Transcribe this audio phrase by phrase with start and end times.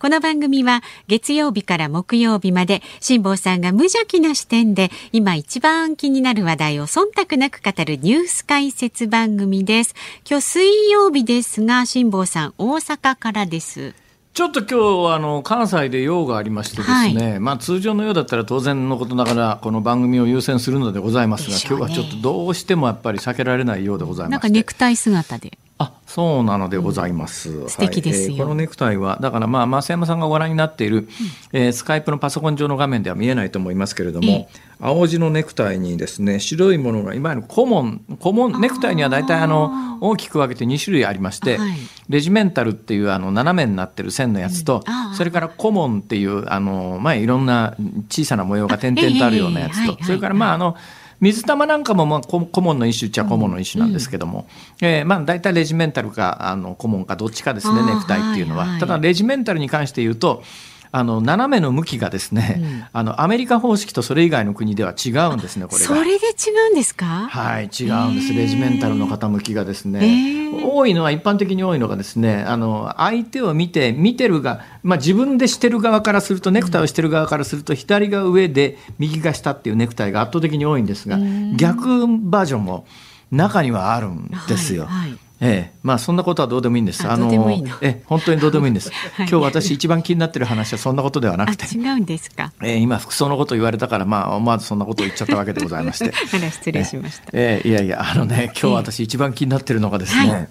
[0.00, 9.96] この番組は月曜日から木曜日まで辛坊さんが無邪気な視点で今一番気になる話題を忖度なく語るニュース解説番組です。
[10.24, 13.92] 今日水曜日ですが辛坊さん大阪からです。
[14.34, 24.30] ちょっと今日あの関西で用がありましてですね、はい、まあ通常のようだったら当然のことながらこの番組を優先するのでございますが、ね、今日はちょっとどうしてもやっぱり避けられないようでございます。
[24.30, 25.58] なんかネクタイ姿で。
[25.78, 27.50] あそうなのでございます。
[27.50, 28.34] うん、素敵ですよ、はい。
[28.34, 31.06] えー、このネクタイはだからまあ増山さんがご覧になっている、うん、
[31.52, 41.70] えー、スカイプのパソコン上の画面では見えないと思いますけれども、えー、青地のネクタイにですね白いものがいわゆるコモンコモンネクタイには大体あの大きく分けて2種類ありまして、はい、
[42.08, 47.76] レジメンタルっていうあの斜めになってる線のやつと、うん、それからコモンっていうあのまあいろんな
[48.08, 50.76] 小さな模様が点々とあるようなやつと、それからまああの、
[51.20, 54.46] 水玉なんかもまあ顧問の一種っちゃ顧問の一種なんですけども、
[54.80, 60.42] うん、えー、まあ大体レジメンタルかあの顧問かどっちかですねネクタイっていうのは、ただレジメンタルに関して言うと
[60.90, 67.28] あの斜めの向きがですね、うん、あのアメリカ方式とそれ以外の国では違うんですねこれそれで違うんですか？
[67.28, 68.32] はい違うんです。
[68.32, 81.18] レジメンタルの傾きがですね、多いのは一般的に多いのがですねあの相手を見て見てるが、まあ、自分でしてる側からするとネクタイをしてる側からすると、左が上で右が下っていうネクタイが圧倒的に多いんですが
[81.56, 82.86] 逆バージョンも
[83.30, 84.86] 中にはあるんですよ。
[84.86, 87.08] はいはいええ、まあそんなことはどうでもいいんです。
[87.08, 87.30] あの
[87.80, 88.90] え本当にどうでもいいんです。
[89.14, 92.52] はい、今日私一番気になってる話はそんなことではなくて、違うんですか？
[92.62, 96.06] えー、今服装のこと言われたからまあ思わずそんなことを言っちゃったわけでございまして。
[96.34, 97.24] あら失礼しました。
[97.32, 100.30] ええいやいやあのね今日私一番気になってるのがですね。
[100.32, 100.48] はい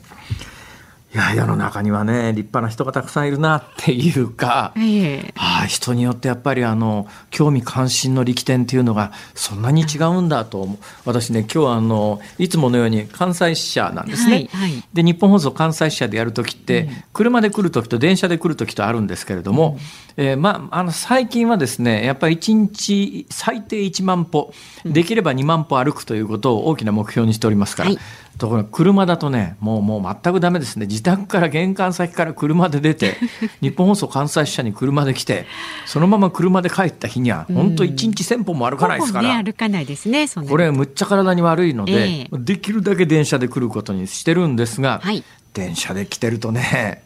[1.18, 10.68] いや世の中にはね立派な人がたくさんいるなっていうか、えあ、人によってやっぱりあの興味関心の力点っていうのがそんなに違うんだと
[11.06, 14.32] 私ね今日あのいつものように関西支社なんですね。
[14.32, 19.80] はいはい、で日本放送関西支社でやる時って、うん、車で来る時と電車で来る時とあるんですけれども、
[20.18, 24.54] うん、えー、まあ、あの最近はですねやっぱり1日最低1万歩
[24.86, 28.00] できれば2万歩歩くということを大きな目標にしておりますから、はい
[28.38, 30.86] ところが車だとねもうもう全くダメですね。
[30.86, 33.18] 自宅から玄関先から車で出て
[33.62, 35.46] 日本放送関西支社に車で来て
[35.86, 47.02] そのまま車で帰った日には本当一日1,000歩も歩かないですから、ね、歩かないですねこれむっちゃ体に悪いので、えー、できるだけ電車で来ることにしてるんですが、はい、電車で来てるとね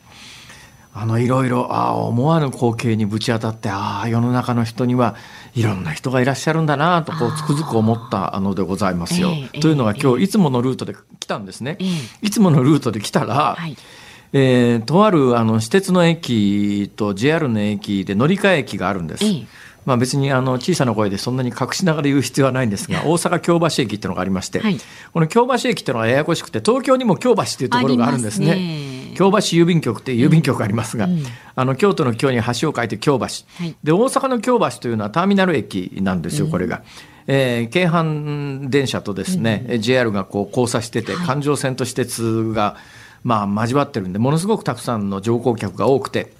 [0.94, 5.16] あのいろいろあ思わぬ光景にぶち当たってああ世の中の人には
[5.56, 9.29] いろんな人がいらっしゃるんだなとこうつくづく思ったのでございますよ。
[9.29, 11.78] えー、というのが今日いつものルートで来たんですね。
[11.79, 13.78] えー、いつものルートで来たら、はい、
[14.34, 19.23] えー、とあるあの私鉄の駅と JR の駅で乗り換え駅があるんです。
[19.23, 19.46] えー
[19.85, 24.78] まあ、別にあの小さな声でそんなに隠しながら言う必要はないんですが大阪京橋駅っていうのがありまして、はい、
[25.12, 28.91] この京橋駅っていうのはややこしくて東京にも京橋っていうところがあるんですね。
[29.22, 31.24] 京橋郵便局っていう郵便局がありますが、うん。
[31.54, 33.30] あの京都の京に橋を書いて京橋、は
[33.66, 36.82] い、で大阪の京橋というのはターミナル駅なんですよこれが。
[37.28, 42.78] えー、京阪電車とですね、うん、JR がこう交差してて、環状線と私鉄が、
[43.24, 46.34] まあ、交わってるんでものすごくたくさんの乗降客が多くて、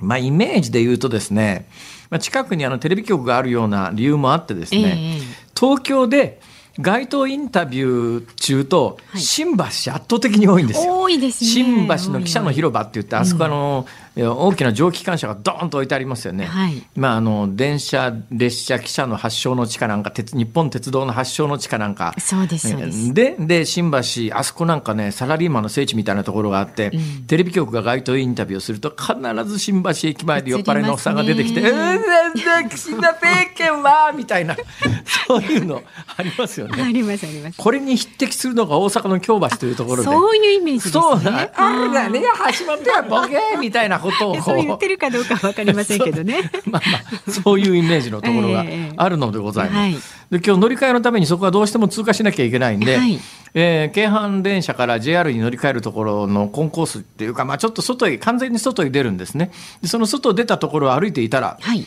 [0.00, 1.66] まあ、イメージで言うとですね、
[2.10, 6.38] まあ、近くにあのテレビ局があるような理由もあってですね、えー、東京で
[6.78, 11.00] 街頭インタビュー中と新橋圧倒的に多いんですよ。
[11.00, 11.50] 多いですね。
[11.50, 16.44] 新橋の記者の広場って言ってあそこあの、うん、大きな蒸気機関車がドーンと置いてありますよね。
[16.44, 22.14] はい、まああの電車列車汽車の発祥の地かなんか鉄日本鉄道の発祥の地かなんか。
[22.18, 29.14] そうですそうですでで新橋あそこなんかねサラリーマンの聖地みたいなところがあって、うん、テレビ局が街頭インタビューをすると必
[29.44, 32.00] ず新橋駅前で酔っ払いのおっさんが出てきて「うん
[32.34, 34.56] 全然岸田政権は」みたいな
[35.26, 35.82] そういうの
[36.16, 36.82] ありますよね。
[36.82, 37.56] ありますあります。
[37.56, 40.04] これに匹敵するのが大阪の京橋というところで。
[40.04, 40.92] そういうイメージですね。
[40.92, 41.50] そうだ。
[41.54, 42.22] あれだね、
[42.58, 44.40] 橋本やボケみたいなことを。
[44.42, 46.50] そう言ってるかどうかわかりませんけどね。
[46.66, 48.64] まあまあ、そういうイメージのところが
[48.96, 49.76] あるのでございます。
[49.76, 50.00] えーはい、で
[50.44, 53.20] 今日乗り換えのためにそこはどうしても通過しなきゃいけないんで、はい、
[53.54, 59.50] えー、京阪電車から JR に乗り換えるところのコンコースっていうか、まあ、ちょっと外へ完全に外へ出るんですね。
[59.82, 61.86] でその外出たところを歩いていたら、はい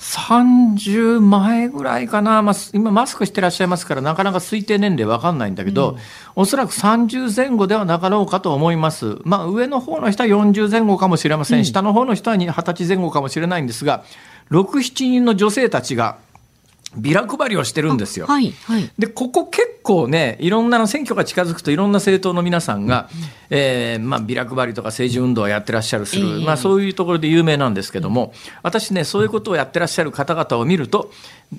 [0.00, 5.98] 30前ぐらいかな、まあ、今マスクしてらっしゃいますからなかなか推定年齢わかんないんだけど、うん、
[6.36, 14.04] おそらく30前後ではなかろうかと思います、まあ、上の方の人は40前後かもしれません、うん、下の方の人は20歳前後かもしれないんですが
[14.50, 16.16] 67人の女性たちが
[16.96, 18.26] ビラ配りをしてるんですよ。
[18.26, 28.32] はいはい、でここ結構ねいろんなの選挙が近づくといろんな政党の皆さんが、うん、えー、まあ、ビラ配りとか政治運動をやってらっしゃるする、えー、まあ、そういうところで有名なんですけども
[28.62, 31.12] 私ねそういうことをやってらっしゃる方々を見ると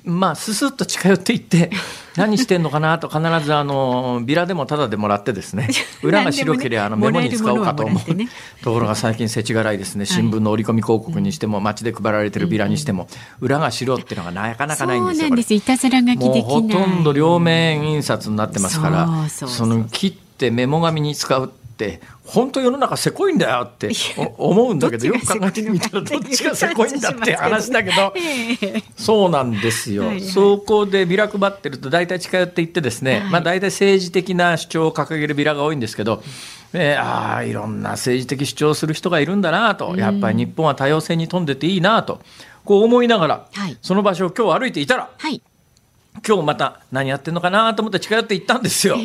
[0.03, 1.71] まあすすっと近寄っていって
[2.15, 5.69] 何してんのかなと必ずあのビラでもタダでもらってですね
[6.03, 8.27] 裏が白ければあのメモに使おうかと思う、ね、
[8.63, 10.05] ところが最近世知辛いですね。
[10.05, 13.07] 新聞の折り込み広告にしても街で配られてるビラにしても
[13.39, 15.35] 裏が白っていうのがなかなかないんですよ。
[15.35, 15.53] です。
[15.53, 16.41] いたずら書きできない。
[16.41, 23.89] ほとんど両面印刷になってますからその切ってメモ紙に使うって本当世の中せこいんだよって
[24.37, 25.13] 思うんだけどよ。
[25.19, 28.13] く考えてみたらどっちがせこいんだって話だけど
[28.95, 36.23] そうなんですよ、そこでビラ配ってると大体近寄っていってですね、まあ、大体政治的な主張を掲げるビラが多いんですけど、
[36.73, 39.95] えー、ああいろんな政治的主張をする人がいるんだなと。
[39.97, 42.21] やっぱり日本は多様性に富んでていいなと。
[42.63, 43.47] こう思いながら、
[43.81, 45.41] その場所を今日歩いていたら、はい、
[46.25, 48.97] 今日また何やってんのかなと思って近寄って行ったんですよ。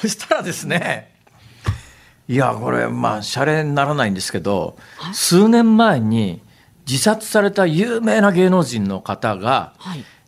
[0.00, 1.13] そしたらですね
[2.26, 4.76] いやこれまあシャレにならないんですけど
[5.12, 6.40] 数年前に
[6.86, 9.72] 自殺された有名な芸能人の方が、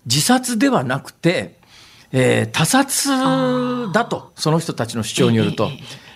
[0.07, 1.59] 自殺ではなくて、
[2.13, 3.11] えー、他殺
[3.93, 5.69] だとその人たちの主張によると。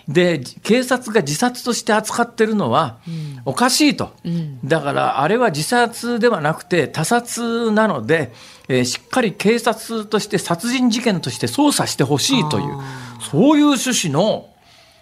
[0.09, 2.99] で警察が自殺として扱ってるのは
[3.44, 8.33] おかしいと、うん、だからあれは自殺ではなくて他殺なので、
[8.69, 12.79] えー、しっかり警察として殺人事件として捜査してほしいという
[13.31, 14.49] そういう趣旨の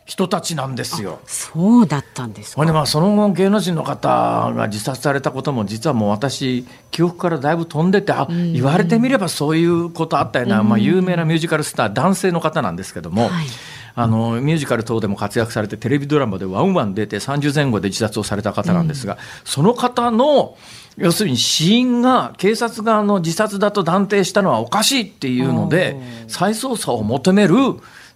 [0.09, 1.21] 人たちなんですよ。
[1.27, 2.65] そうだったんですか。
[2.65, 13.29] まあその後芸能人の方が自殺されたことも実はもう私記憶からだいぶ飛んでてあ、言われてみればそういうことあったよな、まあ有名なミュージカルスター男性の方なんですけども。
[13.29, 13.47] はい
[13.95, 20.57] あのミュージカル等でも活躍されてテレビドラマでワンワン出て30前後で自殺をされた方なんですが、うん、その方の
[20.97, 25.97] 要するに死因が警察側の自殺だと断定したのはおかしいっていうので
[26.29, 27.57] 再捜査を求める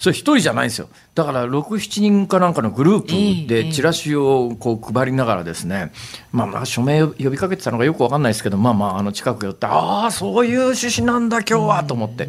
[0.03, 0.89] それ一人じゃないんですよ。
[1.15, 5.93] だから6、7人かなんかのグループでチラシをこう配りながらですね、
[6.33, 12.29] まあまあ署名呼びかけてたのがよくわかんないですけど、まあまああの近く寄って、ああ、そういう趣旨なんだ今日はと思って。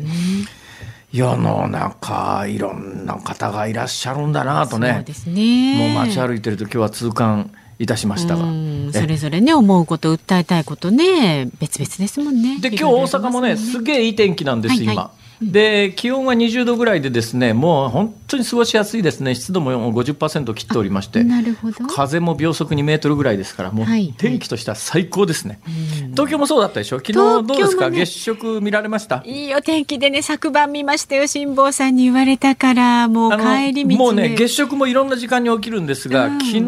[1.12, 5.04] 世の中いろんな方がいらっしゃるんだなとね。
[5.25, 5.94] ね。
[5.96, 8.46] もう街歩いてると今日は痛感いたしましたが。
[8.94, 12.60] それぞれね思うこと訴えたいことね別々ですもんね。
[12.62, 13.58] で今日大阪もね。
[13.58, 15.23] すげえいい天気なんです、はいはい、今。
[15.41, 19.35] で気温は20度ぐらいでですねもう本当に過ごしやすいですね。
[19.35, 21.24] 湿度も50%切っておりまして。
[21.24, 21.85] なるほど。
[21.88, 23.85] 風も秒速2メートルぐらいですからもう
[24.18, 25.74] 天気としては最高ですね、はい。
[25.74, 26.97] はい、東京もそうだったでしょ？
[26.97, 29.24] 昨日どうですか、ね、月食見られました？
[29.25, 36.59] いいお天気でね昨晩見ましたよ辛坊さんに言われたからもう帰り道もうね月食もいろんな時間に起きるんですが、うん、昨日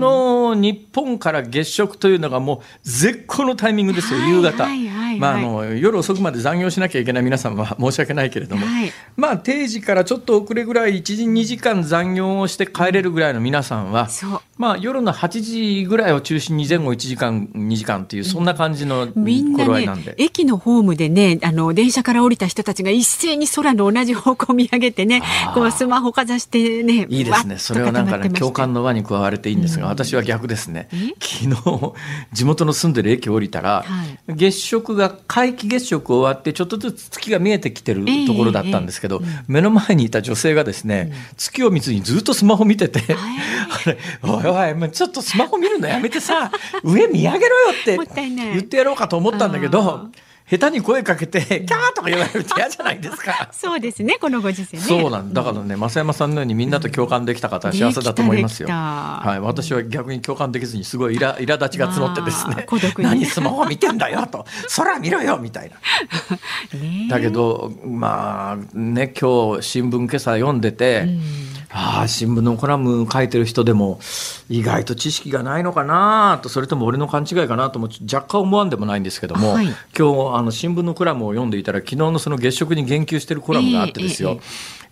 [0.55, 14.07] 日本から月食というのがもう絶好のタイミングですよ、夕方、はいはいまあ、あの夜遅くまで残業しなきゃいけない皆さんは申し訳ないけれども、はい、まあ定時からちょっと遅れぐらい1時2時間残業をして帰れるぐらいの皆さんは、
[14.57, 25.21] まあ、夜の8時ぐらいを中心に前後1時間2時間っていうそんな感じの頃合いなんで、ね、駅のホームでねあの電車から降りた人たちが一斉に空の同じ方向を見上げてね
[25.53, 27.57] こうスマホかざしてねいいですね。
[27.57, 30.87] それはなんかね共感の輪に加われていいんですが、うん、私は逆ですね。
[31.19, 31.93] 昨日
[32.33, 46.51] 地元の住んでる駅降りたら、はい、月食が皆既月食終わってちょっとずつ月が見えてきてるところだったんですけど、目の前にいた女性がですね、うん、月を見ずにずっとスマホ見てて、 あれおいおいちょっとスマホ見るのやめてさ
[46.83, 47.97] 上見上げろよって
[48.27, 50.09] 言ってやろうかと思ったんだけど。
[50.49, 53.49] 下手に声かけて、 キャーとか言われると嫌じゃないですか。
[53.51, 54.83] そうですね、このご時世ね。
[54.83, 58.69] そうなんだからね、増山さんのようにみんなと共感できた方は幸せだと思いますよ。
[58.69, 65.77] はい、私は逆に共感できずにすごい苛苛立ちが募ってですね、何スマホ見てんだよと、 空見ろよみたいな。
[67.09, 71.07] だけど、まあね、今日新聞今朝読んでて、
[71.77, 73.99] ああ新聞のコラム書いてる人でも
[74.47, 84.37] 意外と知識がないのかなとそれとも俺の勘違いかなとも若干思わんでもないんですけども、はい、今日あの新聞のコラムを読んでいたら昨日のその月食に言及してるコラムがあってですよ、えー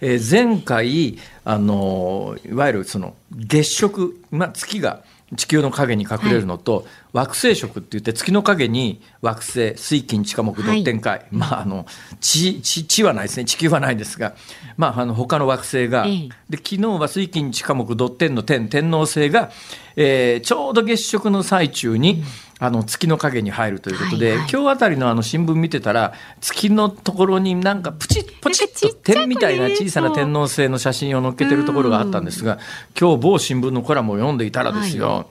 [0.02, 5.04] えー、えー、前回あのいわゆるその月食、まあ、月が
[5.36, 11.86] 地球の影に隠れるのと、はい、惑星食って言って月の影に惑星水金地下木土天海、はい、まああの
[12.20, 13.46] 地地地はないですね。
[13.46, 14.36] 地球はないですが、
[14.78, 16.06] まあ、あの他の惑星が、
[16.50, 19.52] で昨日は水金地下木土天の天天王星が、
[19.96, 22.24] えー、ちょうど月食の最中に、うん
[22.60, 32.60] あの月の影に入るということで、はいはい、今日あたりのあの新聞見てたら月のところになんかプチッポチッと点みたいな小さな天王星の写真を載っけてるところがあったんですが
[33.00, 35.26] 今日某新聞のコラムを読んでいたらですよ、はい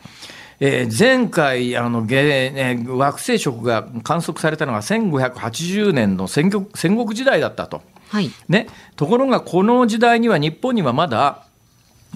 [0.65, 7.83] えー、前回あの、えー、惑星食が観測されたのが1580年の戦国戦国時代だったと。
[8.11, 8.31] はい。
[8.49, 11.47] ね、ところがこの時代には日本にはまだ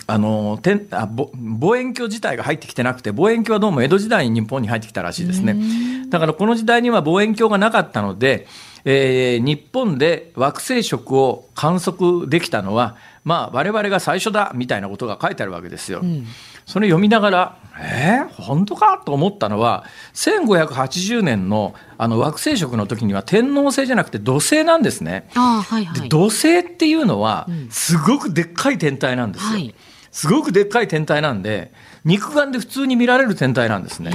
[0.06, 5.56] あの天あ望遠鏡自体が入ってきてなくて望遠鏡はどうも江戸時代に日本に入ってきたらしいですね。
[6.10, 8.46] だからこの時代には望遠鏡がなかったので、
[8.84, 16.00] えー、日本で惑星食を観測できたのはまあ我々が最初だみたいなことが書いてあるわけですよ。
[16.02, 16.26] うん、
[16.66, 25.28] それ読みながらえー、本当かと思ったのは1580年のあの惑星食の時には天王星じゃなくて土星なんですね。
[25.35, 29.50] はいはい、土星っていうのはすごくでっかい天体なんですよ。
[29.50, 29.75] はい、
[30.11, 31.73] すごくでっかい天体なんで
[32.04, 34.12] 肉眼で普通に見られる天体なんですね。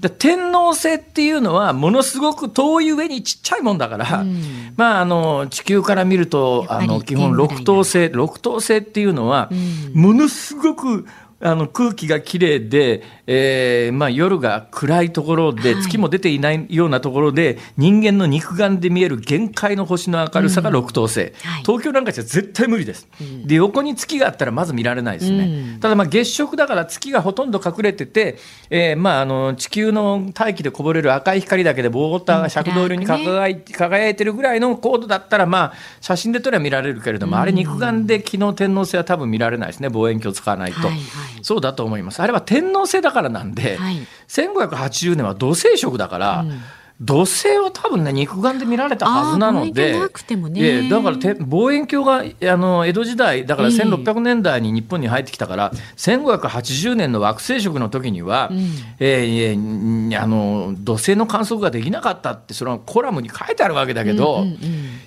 [0.00, 9.48] で天王星っていうのはものすごく遠い上にちっちゃいもんだから、うん、まああの地球から見るとあの基本六等星六等星っていうのは、
[9.94, 11.06] ものすごく
[11.44, 28.38] あの空気がきれいで、えーまあ、夜が暗いところで、月も出ていないようなところで、人間の肉眼で見える限界の星の明るさが六等星、うんはい、東京なんかじゃ絶対無理です、うん、で横に月があったらまず見られないですね、うん、ただまあ月食だから月がほとんど隠れてて、
[28.70, 39.88] えーまあ、あの地球の大気でこぼれる赤い光だけでボーターが赤道色に輝い,、輝いてるぐらいの高度だったら、まあ、写真で撮れば見られるけれども、あれ肉眼で昨日天王星は多分見られないですね。
[39.88, 40.86] 望遠鏡使わないと。
[40.86, 40.96] はいは
[41.30, 42.20] いそうだと思います。
[42.20, 46.60] あれは天皇星だからなんで、はい、1580年は土星食だから、うん
[47.02, 58.58] 土星は多分ね肉眼で見られたはずなので、ね、だから望遠鏡があの江戸時代だから1600年代に日本に入ってきたから、えー、1580年の惑星食の時には、うん、
[59.00, 64.58] えー、あの土星の観測ができなかったってそのコラムに書いてあるわけだけど、うんうんうん、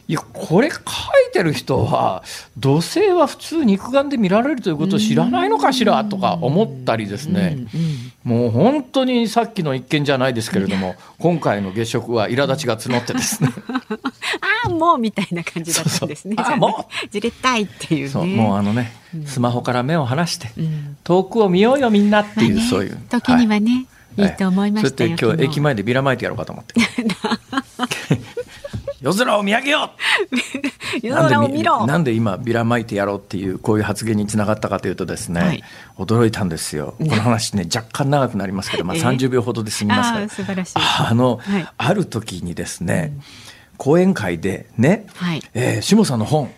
[0.08, 0.82] いやこれ書い
[1.32, 2.24] てる人は
[2.58, 7.82] 土星は普通肉眼で見られるということを知らないのかしらとか思ったりですね、うん
[8.28, 13.50] うん、もう本当にさっきの一件じゃないですけれども今回の月食は苛立ちが募ってですね。
[14.66, 16.36] ああもうみたいな感じだったんですね。
[16.44, 17.10] そうもう。
[17.10, 22.98] じれったいっていう、ね、もうあのね、うん、スマホから目を離して、うん、遠くを見ようよみんなっていう、まあね、そういう。
[23.10, 23.86] 時にはね、
[24.18, 25.18] はい、いいと思いましたよ。
[25.18, 26.74] そ今日駅前でビラまいてやろうかと思って。
[29.06, 29.92] 夜空を見上げよ
[30.32, 31.86] う夜空を見ろ！
[31.86, 35.64] なんで今ビラまいてやろうっていうこういう発言につながったかというとですね、はい、
[36.00, 36.96] 驚いたんですよ。
[36.98, 40.74] この話ね若干長くなりますけど、まあ、30秒ほどで済みますから、えー、素晴らしい。
[40.78, 43.22] あの、はい、ある時にですね、うん、
[43.78, 45.42] 講演会でね、はい。
[45.54, 46.52] えー、下さんの本。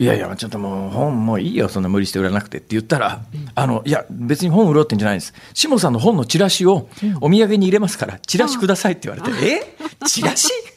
[0.00, 5.32] いやいや、ちょっともう本もういいよ、そんな無理して売らなくてって言ったら、うん、あの、いや、別に本売ろうってんじゃないんです。
[5.54, 6.88] 下さんの本のチラシを
[7.22, 9.76] お土産に入れますから、チラシくださいって言われて、え？
[10.06, 10.48] チラシ？
[10.52, 10.67] 本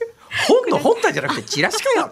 [0.71, 2.11] の本体じゃなくてチラシかよ。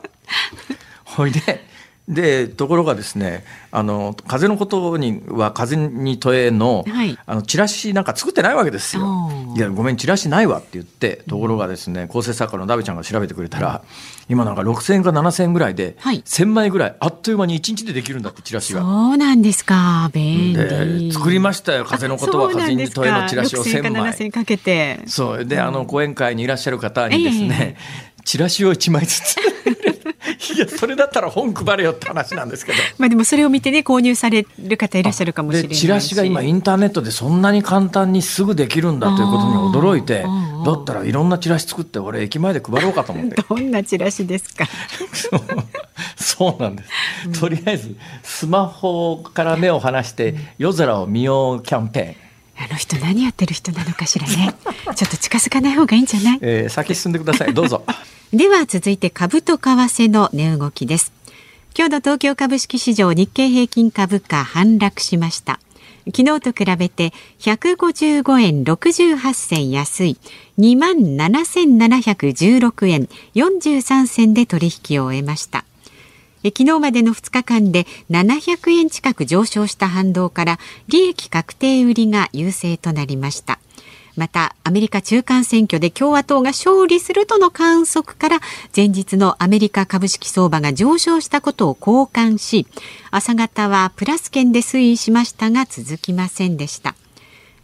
[1.03, 1.67] ほいで
[2.09, 9.29] でところがですねあの風のことには風に問えのはい、あのチラシなんか作ってないわけですよ。
[9.55, 13.83] いやごめんチラシないわって言ってところがですね構成作家のダビちゃんが調べてくれたら
[14.27, 18.81] 今なんか6,000円か7,000円ぐらいで、はい、1,000枚ぐらいあっという間に1日でできるんだってチラシが。
[18.81, 20.09] そうなんですか。
[20.11, 21.13] 便利。
[21.13, 22.49] 作りましたよ風のことは。
[22.49, 24.31] 風に問えのチラシを1,000枚。
[24.31, 25.01] かけて。
[25.05, 25.45] そう。
[25.45, 29.35] であの講演会にいらっしゃる方にですね、えーチラシを1枚ずつ。
[30.55, 32.77] いやそれだったら本配れよって話なんですけど。
[32.97, 39.53] まあでもそれを見てね購入される方いらっしゃるかもしれないチラシが今インターネットでそんなに簡単にすぐできるんだということに
[39.93, 40.25] 驚いて
[40.65, 43.41] だったらいろんなチラシ作って俺駅前で配ろうかと思って。
[43.47, 44.65] どんなチラシですか？
[46.15, 46.83] そうなんで
[47.33, 52.28] す、とりあえずスマホから目を離して夜空を見ようキャンペーン
[52.59, 54.53] あの人何やってる人なのかしらね。
[54.95, 56.39] ちょっと近づかない方がいいんじゃない？
[56.41, 57.53] えー、先進んでください。
[57.53, 57.83] どうぞ。
[58.33, 61.11] では続いて株と為替の値動きです。
[61.77, 65.59] 今日の東京株式市場日経平均株価反落しました。
[66.15, 70.17] 昨日と比べて155円68銭安い
[70.57, 75.65] 2万7716円43銭で取引を終えました。
[76.43, 83.60] 昨日までの2日間で700円近く上昇した反動から利益確定売りが優勢となりました。
[84.15, 88.39] またアメリカ中間選挙で共和党が勝利するとの観測から
[88.75, 92.67] 前日のアメリカ株式相場が上昇したことを好感し
[93.12, 96.96] 朝方はプラス圏で推移しましたが続きませんでした。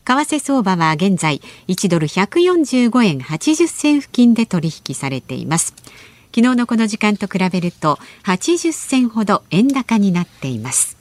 [0.06, 5.74] 為替相場は現在1ドル145円80銭付近で取引されています。
[6.36, 10.98] 昨日のこの時間と比べると80銭ほど円高になっています。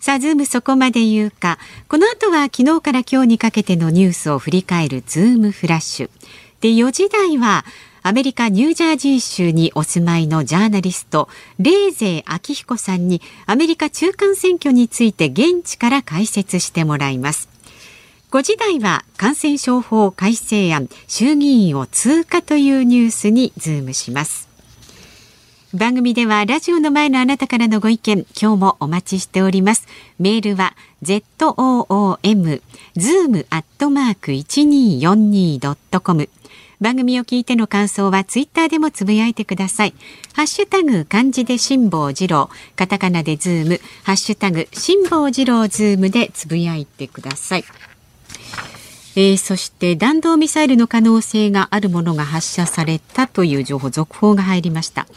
[0.00, 1.56] さあズームそこまで言うか。
[1.86, 6.10] この後は昨日から今日にかけてのニュースを振り返るズームフラッシュ。
[6.60, 7.64] で4時台は
[8.02, 11.28] アメリカニュージャージー州にお住まいのジャーナリスト
[11.60, 17.57] レーゼー明彦さんにアメリカ中間選挙について現地から解説してもらいます。
[18.30, 24.48] 5時台は感染症法改正案衆議院を通過というニュースにズームします
[25.72, 29.86] 番組ではラジオの前のあなたからのご意見今日もお待ちしております
[30.18, 32.60] メールは zoom
[32.96, 36.28] zoom アットマーク 1242.com
[36.80, 39.94] 番組を聞いての感想はツイッターでもつぶやいてください。
[40.34, 47.64] ハッシュタグ漢字で辛坊治郎、カタカナでズーム、ハッシュタグ辛坊治郎ズームでつぶやいてください。
[49.20, 55.08] えー、そして弾道ミサイルの可能性があるものが発射されたという情報続報が入りました。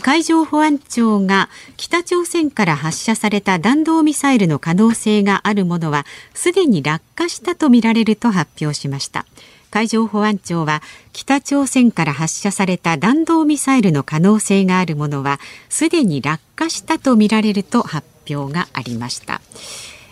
[0.00, 9.26] 海上保安庁が北朝鮮から発射された弾道ミサイルの可能性があるものはすでに落下したとみられると発表しました
[9.70, 10.80] 海上保安庁は
[11.12, 19.42] 北朝鮮から発射された弾道ミサイルの可能性があるものはすでに落下したとみられると発表がありました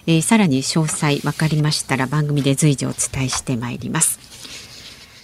[0.06, 4.18] えー、さらに詳細分かりましたら番組で随時お伝えしてまいります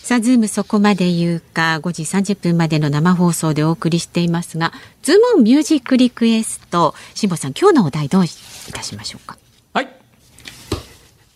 [0.02, 8.28] さあ、ズームそこまで言うか、5時30分までの生放送でお送りしていますが、ズームミュージックリクエスト、辛坊さん、今日のお題どうい
[8.73, 9.37] たしましょうか？
[9.73, 9.88] はい。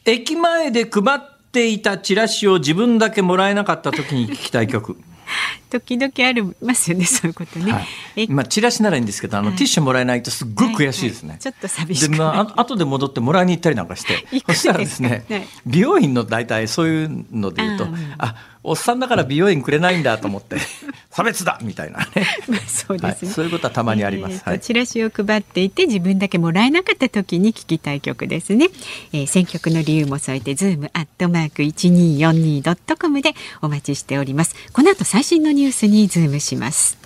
[0.04, 1.20] 駅前で配っ
[1.50, 4.96] ていたチラシを自分だけもらえなかった時に聞きたい曲。
[5.70, 7.80] 時々ありますよねそういうことね、は
[8.16, 15.24] い、まあチラシならいいんですけどあの、はい、ティッシュもらえないとすっごい悔しいですね、はいはい、ちょっと寂しいでまあ後で戻ってもらいに行ったりなんかして そしたらですね、
[15.66, 17.86] 美容院の大体そういうので言うと
[18.18, 20.56] あおっさんだから美容院くれないんだと思って
[21.10, 22.26] 差別だみたいなね。
[22.46, 28.68] まあそうですね、はい、そういうことはたまにあります、えーはい、チラシを配っていて自分だけもらえなかった時に聞きたい曲ですね、
[29.12, 34.54] えー、選曲の理由も添えてズームアットマーク 1242.com でお待ちしております。
[34.72, 36.96] この後最新のニニュースにズームします。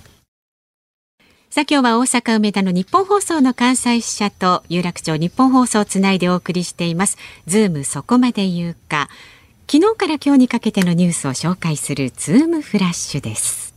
[1.49, 7.17] さあ今日は大阪梅田のニッポン放送の関西支社と有楽町ニッポン放送をつないでお送りしています。
[7.47, 9.09] ズームそこまで言うか。
[9.69, 13.75] 昨日から今日にかけてのニュースを紹介するズームフラッシュです。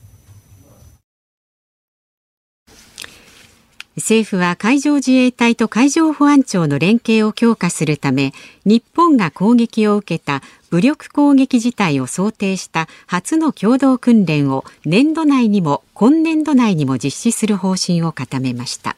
[3.97, 8.33] 政府は海上自衛隊と海上保安庁の連携を強化するため
[8.65, 18.97] 日本が攻撃を受けた武力攻撃事態を想定した初の共同訓練を年度内にも今年度内にも実施する方針を固めました。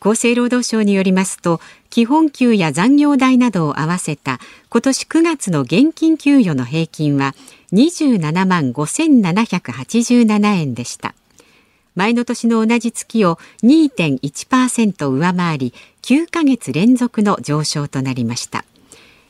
[0.00, 4.38] 厚生労働省によりますと基本給や残業代などを合わせた
[4.68, 7.34] 今年9月の現金給与の平均は
[7.72, 11.14] 27万5787円でした。
[11.96, 18.64] 前の年の同じ月を2.1%上回り9ヶ月連続の上昇となりました。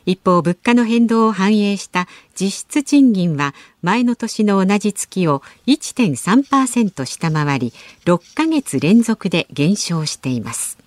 [0.07, 7.73] 一方物価の変動を反映した実質賃金は前の年の同じ月を1.3%下回り
[8.05, 10.79] 6ヶ月連続で減少しています。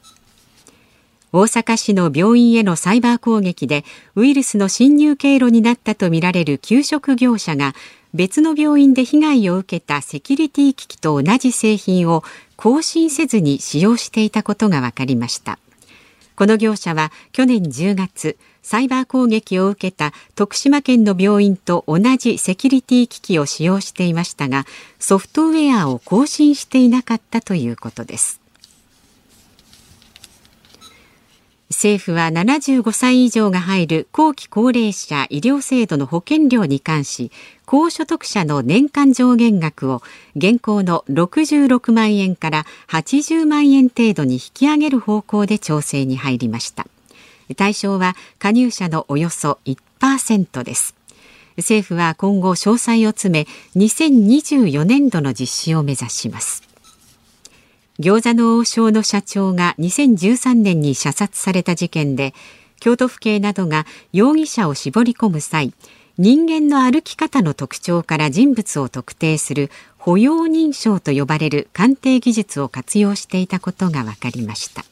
[1.32, 3.84] 大阪市の病院へのサイバー攻撃で
[4.15, 7.73] ウイルスの侵入経路になったとみられる給食業者が
[8.13, 12.23] 別の病院で被害を受けたセキュリティ機器と同じ製品を
[12.56, 15.58] 更新せずに使用していたことが分かりました。
[16.36, 24.65] この業者は去年10月サイバー攻撃を受けた徳島県の病院と同じセキュリティ機器を使用していましたが
[25.00, 28.43] ソフトウェアを更新していなかったということです。
[31.74, 37.32] 政府は75歳以上が入る後期高齢者医療制度の保険料に関し
[37.66, 40.02] 高所得者の年間上限額を
[40.36, 46.86] 現行の66万円から80万円程度に引き上げる方向で調整に入りました。
[47.58, 50.96] 対象は加入者のおよそ1%です。
[51.58, 56.73] 政府は今後詳細を詰め2024年度の実施を目指します。
[58.00, 62.34] 餃子の王将の社長が2013年に射殺された事件で
[62.80, 65.74] 京都府警などが容疑者を絞り込む際
[66.18, 74.84] 人間の歩き方の特徴から人物を特定する歩容認証と呼ばれる鑑定技術を活用していたことが分かりました。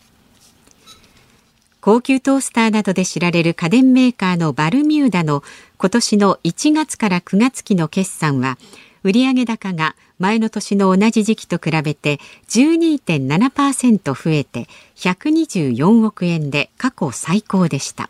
[1.79, 5.43] 高級トースターなどで知られる家電メーカーのバルミューダの
[5.77, 8.59] 今年の1月から9月期の決算は
[9.03, 18.07] 売上高が前の年の同じ時期と比べて12.7%増えて124億円で過去最高でした。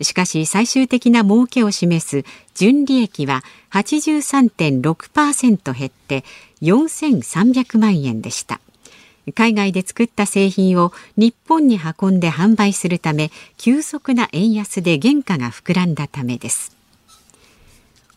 [0.00, 6.22] しかし最終的な儲けを示す純利益は83.6%減って
[6.62, 8.60] 4300万円でした。
[9.34, 16.79] 海外で作った製品を日本に運んで販売するため急速な円安で原価が膨らんだためです。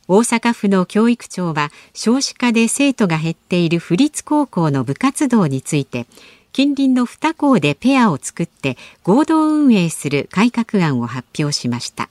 [0.08, 6.08] 大阪府の教育庁は少子化で生徒が減っている府立高校の部活動について
[6.52, 12.10] 近隣の2校でペアを作って合同運営する改革案を発表しました。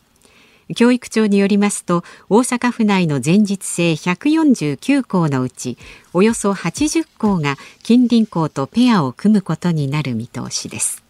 [0.74, 5.76] 教育庁によりますと大阪府内の前日制149校のうち
[6.14, 11.01] およそ80校が近隣校とペアを組むことになる見通しです。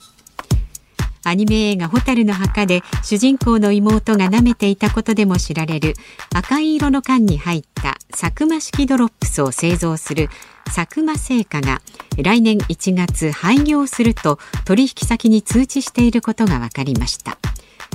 [1.24, 5.94] アニメ映画「蛍の墓」で主人公の妹が舐めていたことでも知られる
[6.34, 10.28] 赤い色の缶に入ったサクマ式ドロップスを製造する
[10.64, 11.82] 佐久間製菓が
[12.16, 17.38] 来年1月廃業すると取引先に通知していることが分かりました。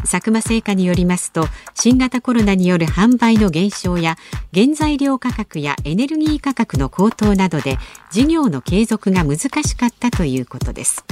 [0.02, 4.16] 佐久間製菓によりますと新型コロナによる販売の減少や
[4.54, 7.78] 原材料価格やエネルギー価格の高騰などで
[8.12, 11.04] 事業の継続が難しかったということです。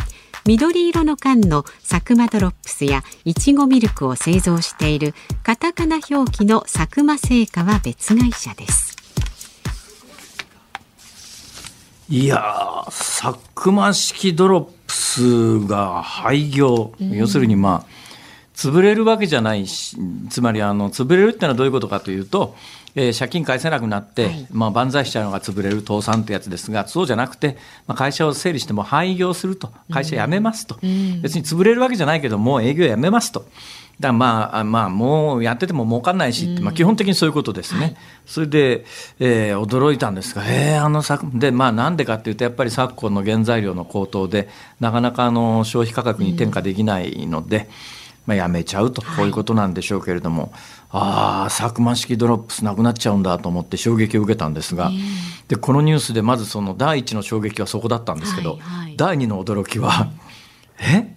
[0.47, 8.95] 緑色の缶の佐久間ドロップスやいちごミルクを製造しているカタカナ表記の佐久間製菓は別会社です。
[12.09, 18.04] いや佐久間式ドロップスが廃業、うん、要するにまあ
[18.55, 19.97] 潰れるわけじゃないし
[20.29, 22.55] つまりあの潰れるってのはどういうことかというと、
[22.95, 29.71] えー、借金返せなくなって、はい、まあ、万歳しちゃうのが潰れる倒産ってやつですがそうじゃなくて、まあ、会社を整理しても廃業すると。
[29.91, 33.45] 会社辞めますと、うん、別に潰れるわけじゃないけどもう営業辞めますと。
[33.99, 37.81] だまあ、まあ、もうやってても儲かんないし、うん、まあ、基本的にそういうことですね。
[37.81, 38.85] はい、それで、
[39.19, 44.49] えー、驚いたんですが、えー、あの昨、で、まあ、なんでかっていうと、やっぱり昨今の原材料の高騰で、
[44.81, 47.65] なかなかあの消費価格に転嫁できないので、うん、
[48.25, 50.51] まあ、やめちゃうと、こういうことなんでしょうけれども、はい、
[50.91, 54.91] ああ、佐久間式ドロップスなくなっちゃうんだと思って衝撃を受けたんですが、
[55.47, 58.59] で、このニュースでまずその第一の衝撃はそこだったんですけど、
[58.97, 60.09] 第二の驚きは、
[60.79, 61.13] え？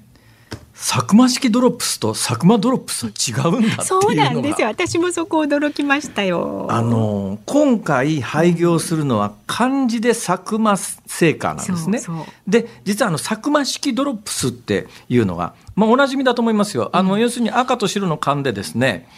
[0.81, 4.69] 佐久間式ドロップスと佐久間ドロップスは違うんだそうなんですよ。
[4.69, 6.69] 私もそこ驚きましたよ。
[6.71, 12.01] あの今回廃業するのは漢字で佐久間製菓なんですね。
[12.47, 19.09] で実はあの佐久間式ドロップスっていうのが、まあ、おなじみだと思いますよあの、要するに赤と白の缶でですね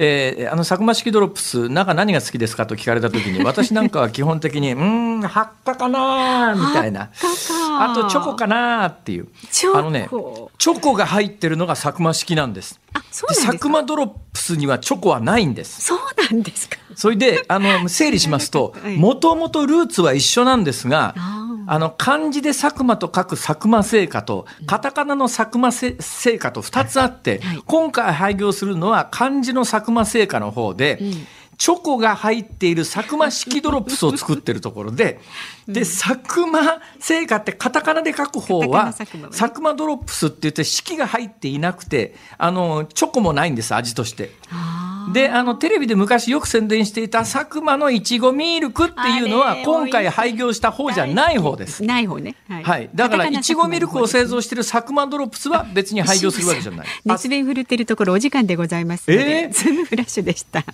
[0.00, 7.10] えー、あの佐久間式ドロップス中何が好きですかと聞かれた時に 私なんかは基本的にうんハッカかなみたいな
[7.80, 9.26] あとチョコかなっていう
[9.74, 10.08] あのね
[10.58, 12.78] チョコが入ってるのが佐久間式なんです。
[12.94, 15.82] あそう佐久間ドロップスにはチョコはないんです。
[15.82, 15.98] そう
[16.30, 16.76] なんですか？
[16.94, 21.16] それであの整理しますともともとルーツは一緒なんですが。
[21.70, 30.98] あの漢字で佐久間と書く佐久間製菓とカタカナのサクマ製菓と2つあって、今回廃業するのは漢字の佐久間製菓の方で、
[31.58, 35.20] チョコが入っている佐久間式ドロップスを作ってるところで、
[35.66, 39.06] で、サクマ製菓ってカタカナで書く方は、サ
[39.52, 44.30] クマドロップスって言って式が入っていなくて、あの、チョコもないんです、味として。
[45.12, 51.82] で、あの、テレビで昔よく宣伝していたサクマのいちごミルクっていうのは、今回廃業した方じゃない方です。
[51.84, 52.36] ない方ね。
[52.48, 52.64] はい。
[52.64, 56.86] はい、だから、いちごミルクを製造しているサクマドロップスは別に廃業するわけじゃない。
[57.04, 60.64] 熱弁振るってるところお時間でございますので、えー、ズームフラッシュでした。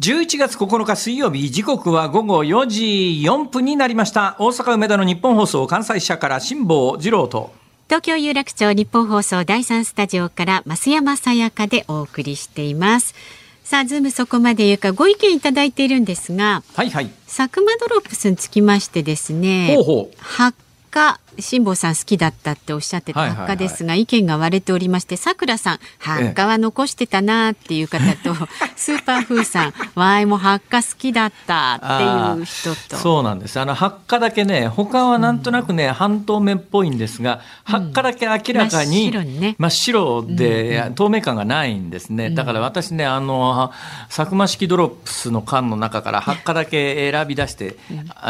[0.00, 2.82] 11月9日水曜日時刻は午後4時
[3.24, 7.52] 4分になりました大阪梅田のニッポン放送関西支社から辛坊治郎と
[7.94, 13.14] 東京有楽町ニッポン放送第三スタジオから増山さやかでお送りしています。
[13.62, 17.10] さあズームそこまで言うかご意見いただいているんですがはいはい。
[17.28, 20.16] 佐久間ドロップスにつきましてですねほうほう。
[20.18, 20.58] 発
[20.90, 28.34] 火辛坊さん好きだったっておっしゃってたハッカですが、意見が割れておりましてさくらさんハッカは残してたなっていう方と、
[28.76, 39.12] スーパーフーさんわいもハッカ好きだったっていう人とそうなんですあのハッカだけね他はなんとなくね、半透明っぽいんですがハッカだけ明らかに、
[39.58, 43.72] 真っ白で、透明感がないんですね、だから私ねあの
[44.08, 47.76] 佐久間式ドロップスの缶の中からハッカだけ選び出して、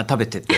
[0.08, 0.54] 食べてて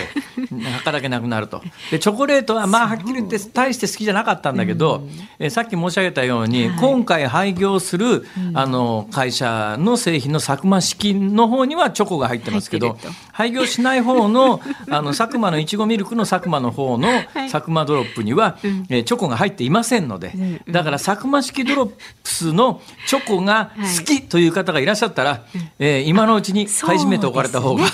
[0.71, 5.07] 発火だけなくなるとでチョコレートはまあはっきり言って大して好きじゃなかったんだけど、
[5.39, 12.97] えさっき申し上げたように、今回廃業する、あの会社の製品の佐久間式の方にはチョコが入ってますけど
[13.31, 18.57] 廃業しない方の あの佐久間のいちごミルクの佐久間の方の佐久間ドロップには、
[18.89, 20.33] えチョコが入っていませんので
[20.69, 25.41] だから佐久間式ドロップスのチョコが好きという方がいらっしゃったら、
[25.79, 27.85] え今のうちに買い占めておかれた方が。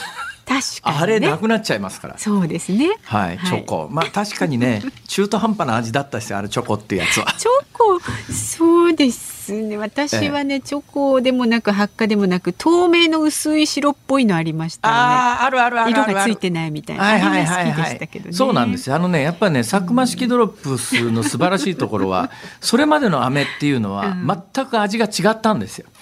[0.62, 2.18] 確かに、ね、あれなくなっちゃいますから。
[2.18, 2.98] そうですね。
[3.04, 3.88] はい、チョコ。
[3.90, 7.34] まあ確かにね 中途半端な味だったですよあれチョコっていうやつは。
[7.38, 8.00] チョコ
[8.32, 9.78] そうですね。
[9.78, 15.00] 私はね、チョコでもなく発火でもなく透明の薄い白っぽいのありましたよね。
[15.00, 18.90] ああるあるある色がついてないみたいなはいはいはい、はい、そうなんです。
[18.90, 24.16] よあのねやっぱりね佐久間式ドロップスの素晴らしいところは それまでの飴っていうのは
[24.54, 25.93] 全く味が違ったんですよ、うん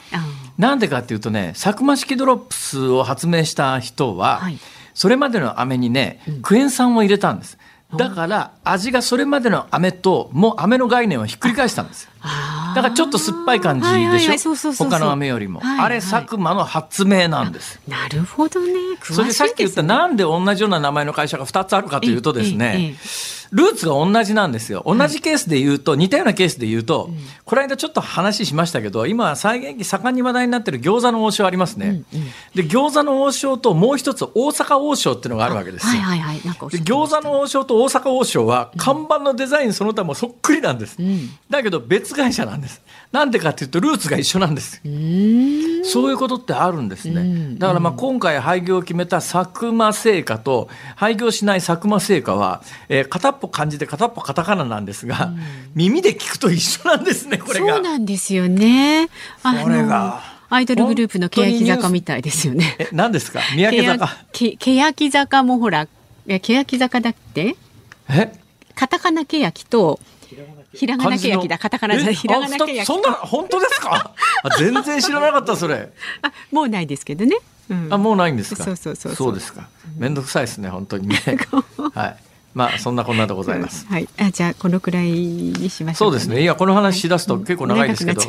[0.57, 4.57] なんでかっていうとね佐久間式ドロップスを発明した人は、はい、
[4.93, 7.57] それまでの飴にねクエン酸を入れたんです。
[7.97, 12.09] だから味がそれまでの飴ともう飴の概念をひっくり返したんです。
[12.75, 14.55] だからちょっと酸っぱい感じでしょ？
[14.75, 17.81] 他の飴よりも、はいはい、あれ佐久間の発明なんです。
[17.87, 22.95] なるほどね、ね、それさっき言ったなんで同じような名前の会社が2つあるかというとですね、
[23.51, 24.83] ルーツが同じなんですよ。
[24.85, 27.09] 同じケースで言うと、似たようなケースで言うと、
[27.43, 32.03] この間ちょっと話しましたけど、今、再現期盛んに話題になってる餃子の王将ありますね。
[32.55, 35.85] で、餃子の王将ともう一つ大阪王将っていうのがあるわけです。
[35.93, 36.01] よ。
[36.01, 36.69] はいはいはい。
[36.69, 40.97] で餃子の王将と大阪王将は、看板のデザインその他もそっくりなんです。
[41.49, 42.81] だけど別会社なんです。
[43.11, 44.81] なんでかっていうと、ルーツが一緒なんです。
[45.83, 47.55] そういうことってあるんですね。
[47.57, 55.39] だからまあ今回廃業を決めた佐久間製菓と、廃業しない佐久間製菓は、えー、片歩漢字で片っぽカタカナなんですが、うん、
[55.75, 57.73] 耳で聞くと一緒なんですねこれが。
[57.73, 59.09] そうなんですよね。
[59.43, 60.21] これが。
[60.49, 62.75] アイドルグループの欅坂みたいですよね。
[62.77, 63.39] え、何ですか？
[63.55, 64.25] 三宅坂。
[64.33, 65.87] 欅坂もほら、
[66.27, 67.55] 欅坂だって？
[68.09, 68.33] え？
[68.75, 69.99] カタカナ欅と、
[70.73, 72.85] ひらがな欅だ、カタカナじゃひらがな欅。
[72.85, 74.13] そんな、本当ですか？
[74.57, 75.91] 全然知らなかった、それ。
[76.21, 77.37] あ、もうないですけどね。
[77.69, 78.63] うん、あ、もうないんですか？
[78.63, 79.67] そうそうそうそうですか。
[79.97, 81.17] めんどくさいですね、本当にね。
[81.93, 82.17] はい。
[82.53, 83.85] まあそんなこんなでございます。
[83.87, 84.09] はい。
[84.17, 86.41] あじゃあこのくらいにしましょう、ね、そうですね。
[86.41, 88.21] いやこの話しだすと結構長いですけど、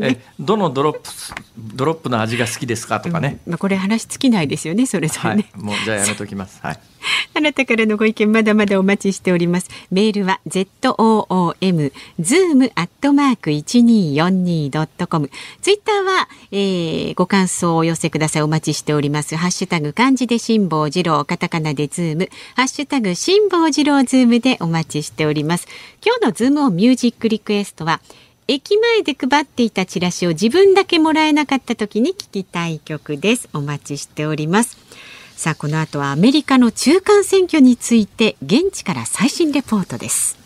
[0.00, 1.10] ね、えどのドロップ
[1.56, 3.00] ドロップの味が好きですか？
[3.00, 3.40] とかね。
[3.46, 4.84] うん、まあこれ話尽きないですよね。
[4.84, 5.48] それぞれね。
[5.54, 6.60] はい、もうじゃあやめときます。
[6.62, 6.80] はい。
[7.34, 9.70] あなたからのご意見まだまだお待ちしております。
[9.90, 15.30] メールは z o o m zoom アットマーク一二四二ドットコム。
[15.62, 18.42] ツイッターは、えー、ご感想をお寄せください。
[18.42, 19.36] お待ちしております。
[19.36, 25.66] ハッシュタグ漢字で辛坊治郎、カタカナでズーム、ハッシュタグ辛坊治郎ズームでお待ちしております。
[26.04, 28.00] 今日のズームオンミュージックリクエストは。
[28.48, 33.48] 駅前で配っていたチラシを自分だけもらえなかった時に聴きたい曲です。
[33.52, 34.76] お待ちしております。
[35.40, 40.38] さあこの後はアメリカの中間選挙について現地から最新レポートです。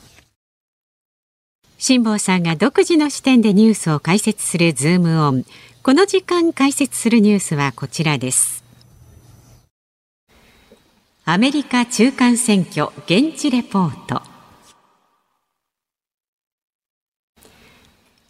[1.79, 5.45] 辛坊さんが独自の視点でニュースを解説するズームオン。
[5.83, 8.63] この時間解説するニュースはこちらです。
[11.25, 14.34] アメリカ中間選挙現地レポート。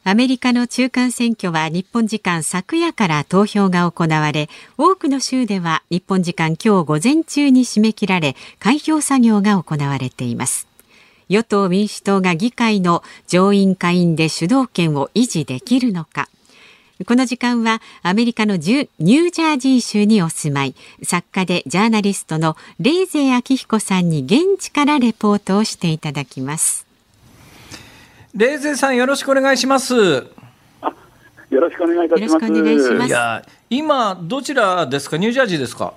[0.06, 10.68] アメリカの中間選挙は日本時間昨夜から投票が行われ、多くの州では日本時間今日午前中に締め切られ、開票作業が行われています。
[11.30, 16.28] 与党民主党が議会の上院下院で主導権を維持できるのか。
[17.06, 26.83] この時間はアメリカのニュージャージー州にお住まい、作家でジャーナリストのレイゼー明彦さんに現地からレポートをしていただきます。
[28.34, 29.94] レーゼさんよろしくお願いします。
[29.94, 30.24] よ
[31.50, 33.06] ろしくお願いいたします。
[33.06, 35.94] いや、今どちらですか、ニュージャージーですか？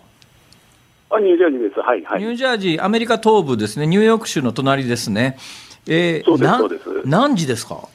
[1.10, 1.80] あ、ニュージャージーです。
[1.80, 2.22] はい、はい。
[2.22, 5.40] ニュージャージー、アメリカ東部ですね、ニューヨーク州の隣ですね。
[5.88, 6.46] えー、そうで
[6.78, 7.08] す、そうです。
[7.08, 7.90] 何時ですか？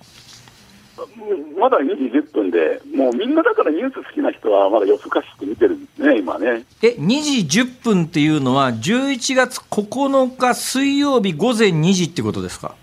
[1.57, 6.64] まだ2時10分で、もうみんなだからニュース好きな人はまだ夜更かして見てるんですね、今ね。
[6.83, 12.74] え、2時10分っていうのは、11月9日水曜日午前2時ってことですか？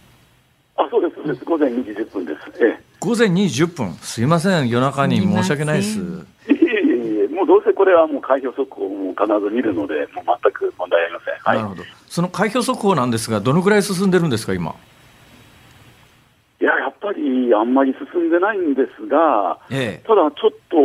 [0.89, 1.45] あ、そうです、そうです。
[1.45, 2.63] 午前2時10分です。
[2.63, 2.83] ええ。
[2.99, 3.93] 午前2時10分。
[4.01, 5.99] すいません、夜中に申し訳ないです。
[5.99, 6.01] い
[6.49, 11.33] えいえいえ、もうどうせこれはもう開票速報も必ず見るので、もう全く問題ありません。
[11.35, 11.83] はい、なるほど。
[12.07, 14.75] その開票速報なんですが、どのくらい進んでるんですか、今？
[16.61, 20.77] いや、やっぱりあんまり進んでないんですが、ええ、ただちょっと、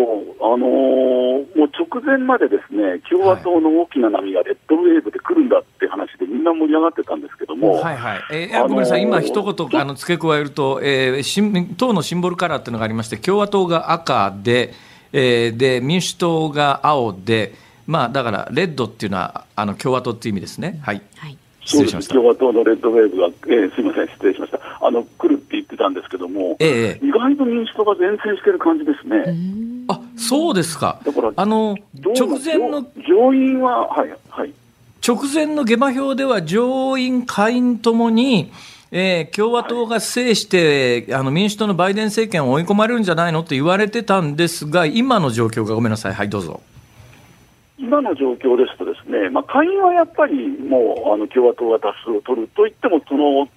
[0.45, 8.21] あのー、もう直前までですね、共和党の大きな波がレッドウェーブで来るんだって話で、みんな盛り上がってたんですけども、はいはい。
[8.31, 14.73] えー、ごめんなさい、今、一言あの付け加えると、えー、党のシンボルカラーっていうのがありまして、共和党が赤で、
[15.13, 17.55] えー、で民主党が青で、
[17.87, 20.81] まあ、だからレッドっていうのはあの共和党っていう意味ですね。
[20.83, 21.39] はい、はい。
[21.65, 22.15] 失礼しました。
[22.15, 25.39] 共和党のレッドウェーブが、えー、すみません、失礼しました、あの来る
[25.75, 29.37] ってたんですけども、ええ、意外と民主党が前線してる感じですね。
[29.89, 31.77] あそうですか、だからあの
[32.17, 34.53] 直前の上院は、はいはい、
[35.07, 38.51] 直前の下馬評では、上院、下院ともに、
[38.91, 46.61] えー、共和党が制して、はい、あの民主党のバイデン政権を追い込まれるんじゃないのって言われてたんですが、今の状況がごめんなさい、はい、どうぞ。
[47.77, 53.49] 今の状況ですと、ですね、まあ、下院はやっぱりもうあの共和党が多数を取るといっても、その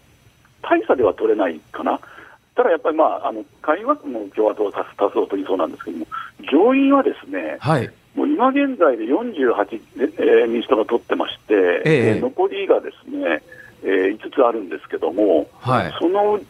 [0.62, 2.00] 大差では取れないかな、
[2.56, 6.08] ただやっぱり、まあ、あの下院はもう共和党は多数を取りそうなんですけども、
[6.52, 13.44] 上院はですね、はい、もう今現在で48、えー、民主党が取ってまして、ええー、残りがですね、
[13.84, 16.46] えー、5つあるんですけども、はい、そのうち、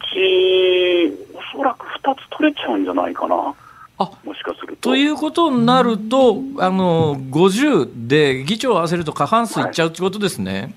[1.34, 3.54] おそらく2つ取れちゃうんじゃないかな。
[4.00, 4.90] あもしかすると。
[4.90, 10.60] ということになると、あの50で議長を合わせると過半数いっちゃうってことですね。
[10.60, 10.72] はい、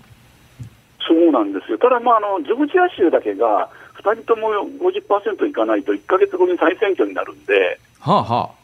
[1.08, 3.70] そうなんですよ、ただ、まあ、あのジョージア州だけが
[4.04, 8.62] 2人とも50%いかないと、1か月後に再選挙になるんで、はあはあ、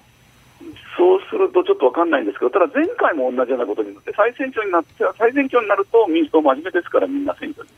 [0.98, 7.74] そうするとちょっと分かんないんですけど、ただ前回も同じようなことになって、再選挙になって、再選挙になると民主党真面目ですから、みんな選挙に、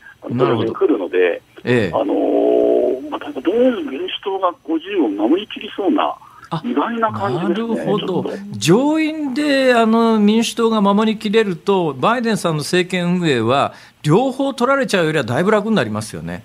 [0.72, 6.16] 来るので、ええ、あのー、まあ、どうも民主党が50を守りきりそうな。
[6.64, 16.42] 意外な感じ、ね、なるほど、上院であの民主党が守りきれると、バイデンさんの政権運営は、両方取られちゃうよりはだいぶ楽になりますよね。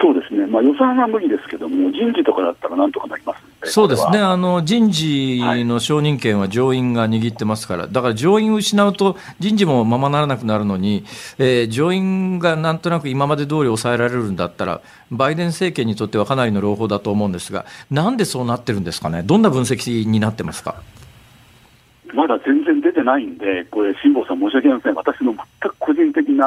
[0.00, 4.18] そうですね、まあ、予算は無理ですけども、人事とかだったらなんとかなりますそうですね。
[4.18, 11.04] あの、人事の承認権は上院が握ってますから、だから上院を失うと、人事もままならなくなるのに、
[11.38, 20.76] えー、上院がなんとなく今まで通り抑えられるんだったら、バイデン政権にとってはかなりの朗報だと思うんですが、なんでそうなってるんですかね、どんな分析になってますか？
[22.14, 26.46] まだ全然出てないんで、これ、辛坊さん、申し訳ありません、私の全く個人的な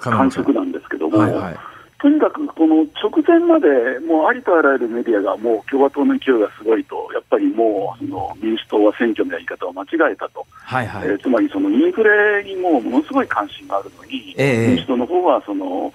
[0.00, 1.18] 感触なんですけども。
[1.18, 1.56] はいはいはい
[2.04, 3.66] とにかくこの直前まで、
[4.00, 15.90] もうありとあらゆるメディアが、もう共和党の勢いがすごいと、やっぱりもうその民主党は選挙のやり方を間違えたと、はいはい、えー、つまりそのインフレにもものすごい関心があるのに、えー、民主党の方はその、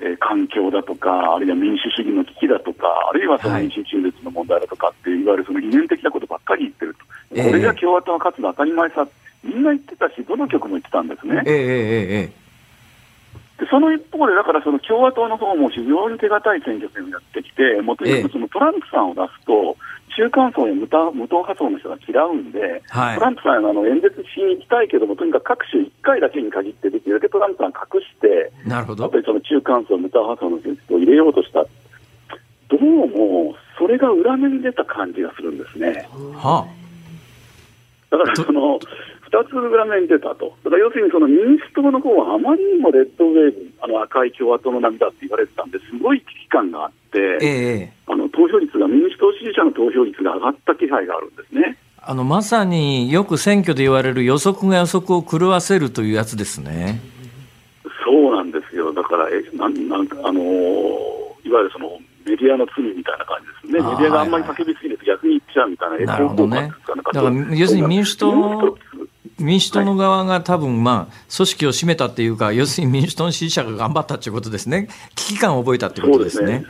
[0.00, 6.96] えー、環境だとか、あるいは民主主義の危機だとか、あるいはその民主中絶の問題だとかっていわゆるその理念的なことばっかり言ってる
[7.30, 9.06] と、これが共和党が勝つのは当たり前さ、
[9.44, 11.44] みんな言ってたし、どの局も言ってたんですね。
[11.46, 12.43] えーえー
[13.58, 19.76] でその一方で、だからその共和党の方も非常に手堅い選挙戦をやってきて、もとにかくそのトランプさんを出すと、
[20.16, 29.04] 中間層や無党無党派層の人が嫌うんで、はい、トランプさんあの演説しに行きたいけども、とにかく各種1回だけに限って、できるだけトランプさん隠して、なるほど。
[29.04, 36.08] やっぱりその中間層、無党派層の人を入れようとした、どうもそれが裏目に出た感じがするんですね。
[36.34, 36.83] はあ、
[38.18, 51.76] だからその2つ裏面に出たと、だから要するにその民主党の方はあまりにもレッドウェーブ、あの赤い共和党の波だって言われてたんで、すごい危機感があって、えー、あの投票率が、民主党支持者の投票率が上がった気配があるんですね。
[52.06, 57.00] あのまさによく選挙で言われる予測が予測を狂わせるというやつですね。
[58.04, 68.78] そうなんですよ、だからえなんなんか、あのいわゆるそのメディアの罪みたいな感じですね、メディアがあんまり叫びすぎると逆に言っちゃうみたいな、なるほどね、だから要するに民主党
[69.38, 76.64] 民主党の側が多分まあ組織を占めたっていうか、要するに民主党の支持者が頑張ったということですね、危機感を覚えたということですね。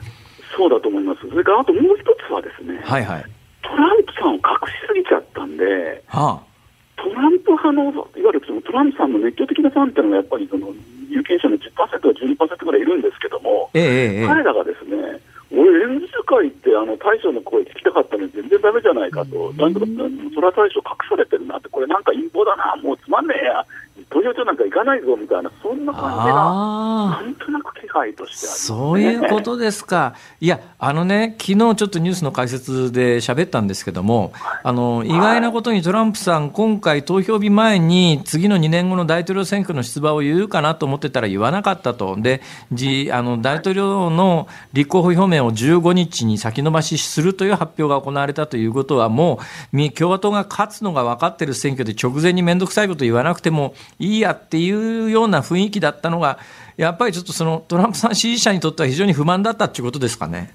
[0.56, 1.28] そうだと思います。
[1.28, 3.24] それからあともう一つはですね、はいはい、
[3.62, 5.64] トランプさんを隠しすぎちゃったんで、
[6.06, 6.54] はあ、
[6.96, 10.68] トランプ派の、いわゆるそのトランプさんの熱狂的なファンっていうのがやっぱりその
[11.10, 15.20] 有権者の10%か12%ぐらいいるんですけども、ええ、彼らがですね、俺、
[15.54, 19.86] 演説会ってあの大将の声聞きたかったのに全然だめじゃないかと、なんとか、
[20.34, 23.66] それは大将隠されてるなって、これなんか陰謀だな、もうつまんねえや、
[24.10, 30.14] 投票所なんか行かないぞみたいな、そんな感じが、なんとなく気配としてある、ね、そういうことですか。
[30.40, 42.16] いや、あのね、昨日ちょっとニュースの解説で喋ったんですけども、あの、意外なことにトランプさん、今回投票日前に次の2年後の大統領選挙の出馬を言うかなと思ってたら言わなかったと。
[42.18, 49.40] で、じあの大統領の立候補表明を15日に先延ばしするという発表が行われたということは、も
[49.72, 56.38] う共和党が勝つのが分かっている選挙で直前に面倒くさいこと言わなくてもいいやっていうような雰囲気だったのが、
[56.76, 60.52] やっぱりちょっとそのトランプさん支持者にとっては非常に不満だったということですかね？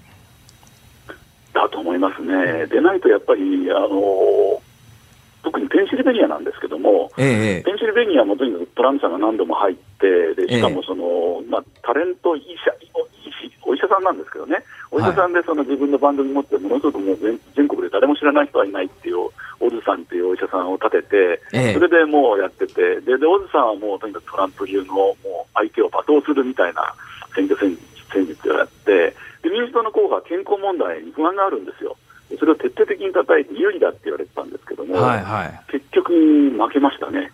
[1.53, 2.67] だと思いますね。
[2.67, 4.61] でないとやっぱりあの
[5.43, 12.88] 特にペンシルベニアなんですけども、ええ、ペンシルベニアもとにかくトランプさんが何度も入って、でしかもその、え、まあ、タレント医者お
[13.79, 14.59] 医者さんなんですけどね、
[14.91, 25.15] お医者さんでその自分の番組持って、ものすごくもう全全国で誰も知らない人はいないっていう、オズさんっていうお医者さんを立てて、それでもうやってて、ででオズさんはもうとにかくトランプ流のもう
[25.55, 26.93] 相手を罵倒するみたいな
[27.33, 27.77] 選挙戦
[28.11, 31.95] 戦術をやって、で民主党の候補は健康問題に不安があるんですよ。
[32.37, 37.31] それを徹底的に叩いて有利だって言われてたんですけども、はいはい、結局負けましたね。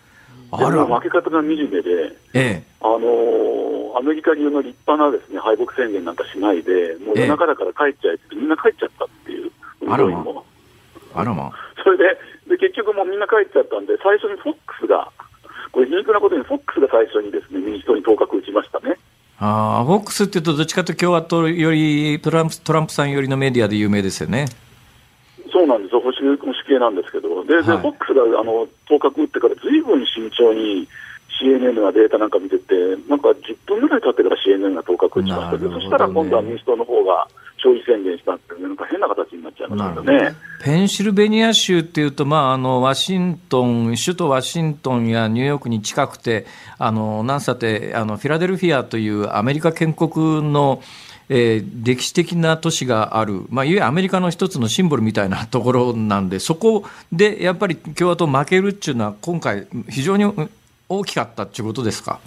[0.50, 0.86] あら。
[0.86, 9.50] 負け方が惨めで、ええ、あのー、アメリカ流の立派なですね敗北宣言なんかしないで、もう夜中だから帰っちゃえって、みんな帰っちゃったっていう、
[9.88, 10.24] あらま。
[11.14, 11.52] あらま。
[11.82, 12.04] それで
[12.48, 15.10] で、結局もうみんな帰っちゃったんで、最初にフォックスが、
[15.72, 18.96] これ、皮肉なことに、フォックスが最初にですね民主党に当確打ちましたね。
[19.38, 24.46] あフォックスっていうと、どっちかというと共和党よりトランプ、トランプさんよりのメディアで有名ですよね。
[25.52, 30.88] そうなんですよ、保守保守系なんですけど、で、はい、フォックスがあの当確打ってから、ずいぶん慎重に
[31.40, 32.74] CNN がデータなんか見てて、
[33.08, 37.26] なんか10分ぐらい経ってから CNN が当確打ちました、ね、そしたら今度は民主党の方が
[37.56, 40.34] 勝利宣言したっていう、なんか変な形になっちゃいましたね。
[40.64, 46.46] ペンシルベニア州っていうと、まあ、あのワシントン、首都ワシントンやニューヨークに近くて、
[46.78, 50.82] あのなんさてあのフィラデルフィアというアメリカ建国の
[51.28, 60.24] えー、歴史的な都市がある、まあ、いわゆるアメリカの一つのシンボルみたいなところなんで、そこでやっぱり共和党負けるっていうのは、今回、非常に
[60.88, 62.20] 大きかったっていうことですか？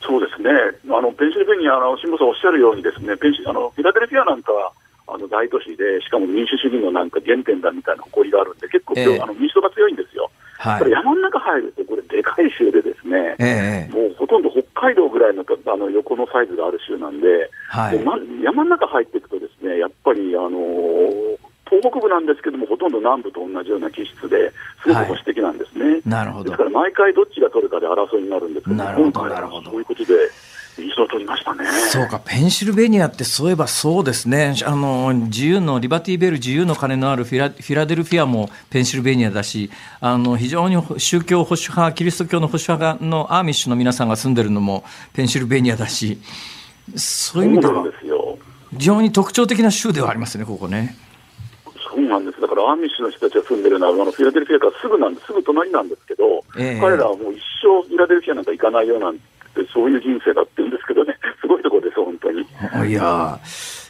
[0.00, 0.50] そうですね、
[0.94, 4.72] あのペンシルベニアの辛坊さんおっしゃるように、ですねペンシあのフィラデルフィアなんかは
[5.08, 10.30] あの大都市で、しかも民主主義のなんか原点だみたいな誇りがあるんで、結構、えー、あの民主党が強いんですよ。
[10.64, 21.38] はい、山の中入ると、これ、でかい州でですね、えー、もうほとんど北海道ぐらいのあの横のサイズがある州なんで、はい、ま、山の中入っていくと、ですねやっぱり、あのー、
[21.68, 24.52] 東北部なんですけども、ほとんど南部と同じような気質で
[24.82, 26.44] すごく保守的なんですね、はい、なるほど。
[26.44, 29.70] ですから毎回どっちが取るかで争いになるんですけど、なるほどなるほど。
[29.70, 30.14] そういうことで。
[31.04, 31.64] を取りましたね。
[31.90, 39.70] そうか、ペンシルベニアってそういえばそうですね、あの自由のリバティベル、自由の鐘のあるフィラフィラデルフィアもペンシルベニアだし、
[40.00, 46.18] あの非常に宗教保守派、キリスト教の保守派のアーミッシュの皆さんが住んでるのもペンシルベニアだし、
[46.96, 47.84] そういう意味では、
[48.72, 50.96] 非常に特徴的な州ではありますね、ここね。
[51.94, 59.33] そうなんです、だからアーミッシュの人たちが住んでるのは、あのフィラデルフィアからすぐなんです、すぐ隣なんですけど、えー、彼らはもう一生フィラデルフィアなんか行かないようなんって
[59.72, 62.40] そういう人生だって言うんですけどね、 すごいところです、本当に。
[62.90, 63.38] いや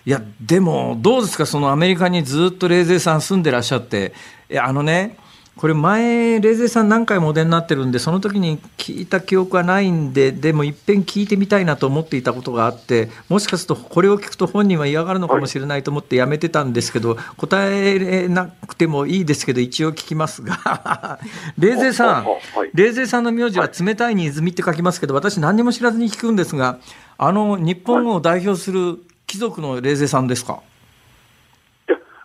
[0.06, 4.12] いや、でも、どうですか、そのアメリカにずっと冷泉さん住んでらっしゃって、
[4.60, 5.16] あのね、
[5.56, 21.20] これ前、レーゼーさん何回もお出になってるんで、その時に聞いた記憶はないんで、でもいっぺん聞いてみたいなと思っていたことがあって、もしかするとこれを聞くと本人は嫌がるのかもしれないと思ってやめてたんですけど、答えなくてもいいですけど、一応聞きますが、
[21.56, 22.26] レーゼーさん、
[22.74, 26.78] レーゼーさんの名字は冷たいに泉って書きますけど、私何も知らずに聞くんですが、
[27.16, 28.98] あの日本を代表する
[29.28, 30.60] 貴族のレーゼーさんですか？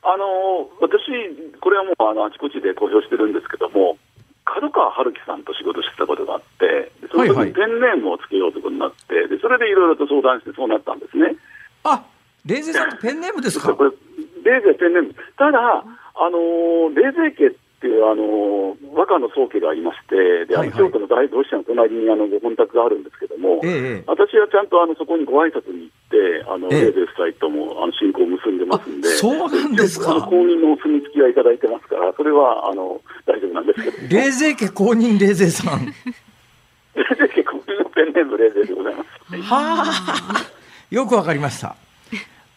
[0.02, 1.12] あの私、
[1.60, 3.98] これはもうあのあちこちで公表してるんですけども、
[4.46, 11.36] 角川春樹さんと仕事してたことがあって、その時にペンネームをつけようということになって、でそれでいろいろと相談して、そうなったんですね。
[11.84, 12.04] あ
[12.46, 13.74] レーゼさんペンネームですか？
[13.76, 13.92] これ
[14.44, 15.16] レーゼペンネーム。
[15.38, 30.22] ただ、あのレーゼ家っていうあの和歌の宗家がありまして、で、はいはい、京都の大同志社の隣にあのご本宅があるんですけども、ええ、私はちゃんとあのそこにご挨拶に行って、あの、ええ、レーゼ夫妻ともあの親交を結んでますんで、そうなんですか。
[30.22, 35.86] 公認のお墨付きはいただいてますから、それはあの大丈夫なんですけど、レーゼ家公認レーゼさん。
[35.86, 39.10] レーゼ家公認のペンネームレーゼでございます。
[39.42, 40.46] はあ、
[40.90, 41.76] よくわかりました。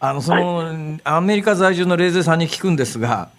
[0.01, 3.31] あのその、はい、アメリカ在住のレーゼさんに聞くんですが、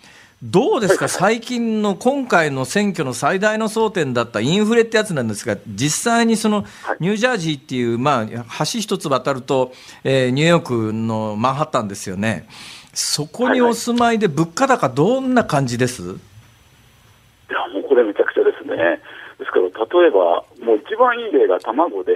[0.44, 6.66] どうですか、最近の今回の選挙の最大の争点だったインフレってやつなんですが、実際にその
[7.00, 8.26] ニュージャージーっていう、まあ、
[8.60, 9.72] 橋一つ渡ると、
[10.04, 12.46] えー、ニューヨークのマンハッタンですよね、
[12.94, 19.00] そこにお住まいで、物価高、どんな感じです、いや、もうこれ、めちゃくちゃですね、
[19.40, 22.16] ですから、例えば、もう一番いい例が卵で、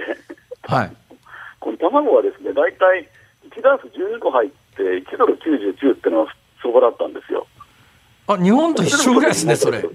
[0.64, 0.92] はい、
[1.60, 3.08] この卵はですね、大体
[3.56, 7.46] 1ダース12個入って、1ドル99っていうのは相場だったんですよ。
[8.28, 9.80] あ、日本と一緒ぐらいですね、それ。
[9.80, 9.88] 同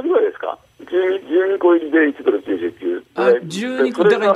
[0.00, 3.02] じぐらいですか？12, 12個入りで1ドル99。
[3.16, 4.34] あ、12個だから、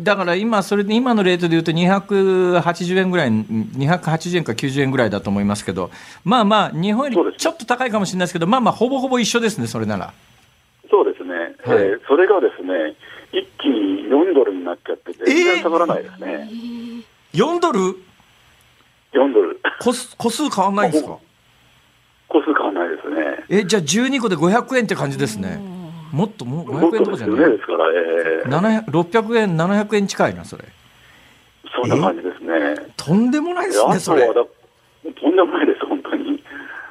[0.00, 5.90] だから今、それで今のレートでいうと280円ぐらい、280円か90円ぐらいだと思いますけど、
[6.24, 10.12] まあまあ、日本よりちょっと高いかもしれないですけど、まあまあ、ほぼほぼ一緒ですね、それなら。
[10.90, 12.94] そうですね、はい、えー、それがですね、
[13.32, 16.48] 一気に4ドルになっちゃって、全然下がらないですね。
[17.34, 17.78] えー、4ドル
[19.12, 19.60] ?4 ドル。
[19.80, 21.18] 個数個数変わんないんですか？
[22.32, 23.44] 個数変わらないですね。
[23.50, 25.60] え、じゃあ12個で500円って感じですね。
[26.12, 27.50] もっともう500円とかじゃない？
[27.52, 30.64] ですから、えー、600円、700円近いな、それ。
[31.74, 32.92] そんな感じですね。
[32.96, 34.26] とんでもないですね、それ。
[34.26, 34.30] と
[35.28, 36.42] んでもないです、本当に。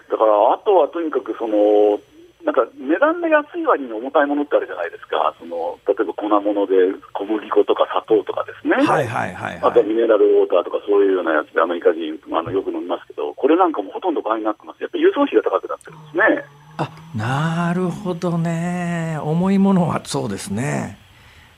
[0.09, 1.99] だから、あとはとにかく、その、
[2.45, 6.73] なんか値段が安い割に重たいものってあるじゃないですか、その例えば粉物で
[7.13, 16.43] 小麦粉とか砂糖とかですね、はいはいはい、はい、あとミネラルウォーターとかそういうようなやつでアメリカ人あのよく飲みますけど、これなんかもほとんど倍になってます、やっぱり輸送費が高くなってるんですね。
[16.77, 20.97] あなるほどね、重いものはそうですね。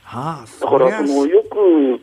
[0.03, 2.01] はあ、だからそのよく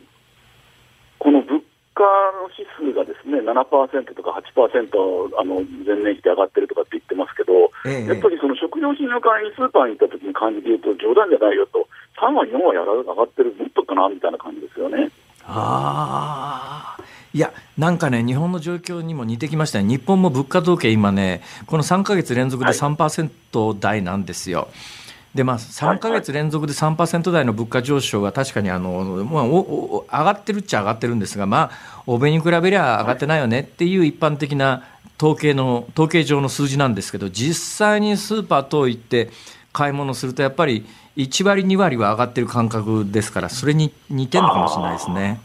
[1.19, 1.61] この物
[1.93, 2.03] 価
[2.37, 7.53] の指数がですね7%とか8%あの前年比で上がってるとかって言ってますけど、
[7.85, 11.87] ええ、やっぱりその食料品の代わりにスーパーに行った時に感じで言うと冗談じゃないよと
[12.19, 15.11] 3割、4割上がってるもっとかなみたいな感じですよね。
[15.45, 16.97] あ
[17.33, 24.59] いや、なんかね、日本の状況にも似てきましたね、日本も物価統計、今ね、この3か月連続で3%台なんですよ。
[24.59, 25.00] はい
[25.33, 34.83] でまあ、3か月連続で3%台の物価上昇が確かにあの、まあ、おお上がってるっちゃ上がってるんですが、まあ、欧米に比べりゃ上がってないよねっていう一般的な
[35.17, 39.29] 統計の統計上の数字なんですけど実際にスーパー等行って
[39.71, 45.39] 買い物するとやっぱり1割2割は上がってる感覚ですからそれに似てるのかもしれないですね。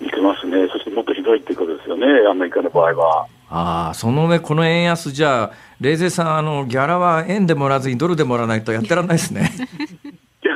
[0.00, 3.26] 似てますね、そしてもっとひどいっていうことですよね、アメリカの場合は。
[3.54, 9.50] あその上、この円安じゃあ、冷静さん、あのギャラは円でもらわずにドルでもらわないとやってらんないですね。
[10.42, 10.54] いや、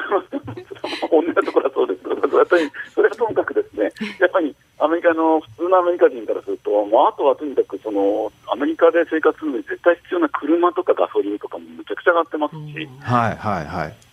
[1.10, 12.88] 同じところはそうですけど、やっぱりそれはともかくですね、やっぱりアメリカの普通のアメリカ人からすると、まあ、あとはとにかくそのアメリカで生活するのに絶対必要な車とかガソリンとかもめちゃくちゃ上がってますし。
[13.02, 14.05] はいはいはい。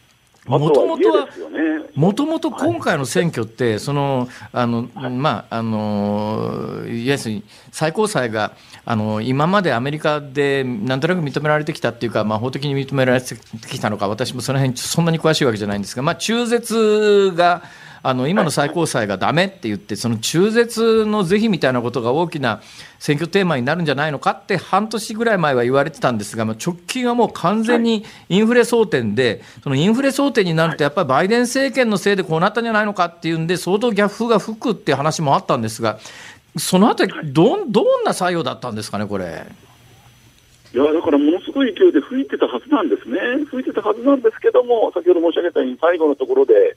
[0.46, 1.28] もともとは、
[1.96, 8.54] もともと今回の選挙って、その、あの、まあ、あの、要するに最高裁が、
[8.86, 13.36] あの、今までアメリカでなんとなく認められてきたっていうか、まあ、法的に認められて
[13.70, 17.64] きたのか、私もその辺そんなに詳しいわけじゃないんですが、まあ、中絶が、
[18.06, 22.62] あの今の最高裁がだめって言って、その中絶の是非みたいなことが大きな
[23.00, 35.98] 選挙テーマになるんじゃないのかって半年ぐらい前は言われてたんですが、まあ、直近はもう完全にインフレ争点で、そのインフレ争点になると、やっぱりバイデン政権のせいでこうなったんじゃないのかっていうんで、相当逆風が吹くっていう話もあったんですが、
[36.58, 39.46] そのあたりど、どんな作用だったんですかね、これ？
[40.74, 46.76] いやだからものすごい勢いで吹いてたはずなんですね、吹いてたはずなんですけども、先ほど申し上げたように、最後のところで、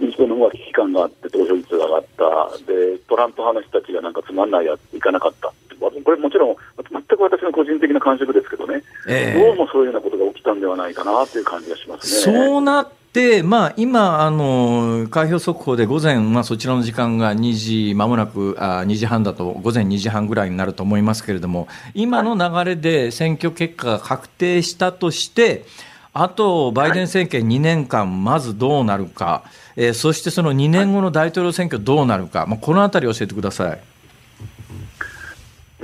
[0.00, 2.58] 民主党の方が危機感があって投票率が上がった。
[2.66, 5.52] でトランプ派の人たちがなんかつまんないやいかなかった。
[5.80, 6.56] これもちろん
[6.90, 12.38] 全く私の個人的な感触ですけどね、えー、どうもそういうようなことが起きたんではないかなという感じがしますね。
[12.38, 25.64] そうなで、まあ、今、あの、開票速報で午前、まあ、そちらの時間が2時、まもなくあ2時半だと、午前2時半ぐらいになると思いますけれども、今の流れで選挙結果が確定したとして、
[26.12, 29.42] あと、バイデン政権2年間、まずどうなるか、
[29.80, 33.80] えー、そしてその2年後の大統領選挙どうなるか、まあ、このあたり教えてください。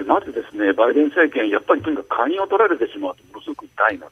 [0.05, 4.11] まずですね、バイデン政権、やっぱりとにかく鍵を取られてしまうとものすごく痛いの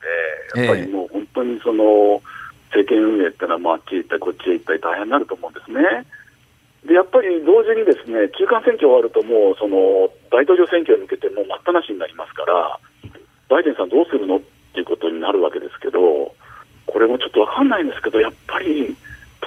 [0.57, 2.22] で、やっぱりもう本当にその
[2.72, 5.85] 政権運営っていうのは、まあ、あっちへ行ったり、こっちへ行ったり大変になると思うんですね。
[6.89, 12.80] でやっぱり同時にですね中間選挙終わると、もうその大統領選挙に向けてもう待ったなしになりますから、
[13.53, 14.41] バイデンさんどうするのっ
[14.72, 16.01] ていうことになるわけですけど、
[16.89, 18.97] これもちょっと分かんないんですけど、やっぱり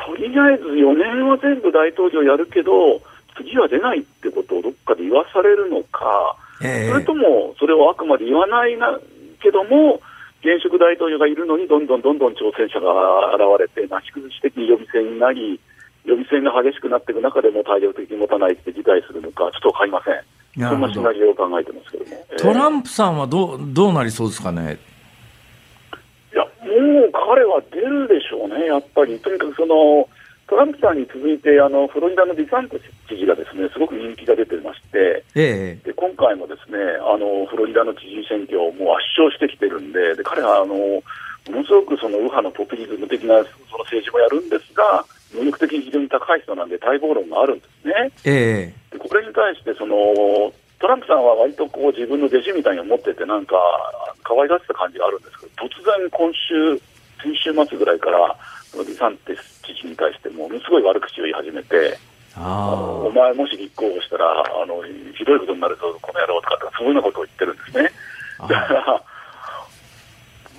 [0.05, 3.01] とりあえず4年は全部大統領やるけど、
[3.35, 8.99] 次は出ないってことをどっかで言わされるのか、えー、それともそれをあくまで言わないな
[9.41, 10.01] けども、
[10.41, 15.59] 現職大統領がいるのに、どんどんどんどん挑戦者が現れて、なし崩し的に予備選になり、
[16.05, 20.69] 予備選が激しくなっていく中でも体力的に持たないって辞退するのか、ちょっと分かりません。
[20.69, 22.25] そんなシナリオを考えてますけども。
[22.37, 24.79] トランプさんはどうどうなりそうですかね？
[26.80, 29.19] もう彼は出るでしょうね、やっぱり。
[29.19, 30.07] とにかくその
[30.47, 41.03] トランプさんに続いてあのフロリダのディサント知事がですねすごく人気が出てまして、ええ、で今回もですねあのフロリダの知事選挙をもう圧勝してきてるんでで彼はあのも
[41.51, 45.03] のすごくその右派のポピュリズム的なその政治もやるんですが
[45.36, 48.11] 能力的に非常に高い人なんで待望論があるんですね。
[48.23, 49.95] えでこれに対してその
[50.80, 53.55] トランプさんは割とこう自分の弟子みたいに思っててなんか
[54.23, 56.78] 可愛がってた感じがあるんですけど突然今週
[57.23, 58.38] 先週末ぐらいから
[58.73, 61.97] デサンティス知事に対してものすごい悪口を言い始めて
[62.36, 64.84] あお前もし立候補したらあの
[65.17, 67.91] ひどいことになるぞこの野郎とかそういうようなことを言ってるんですね。
[68.41, 69.03] だから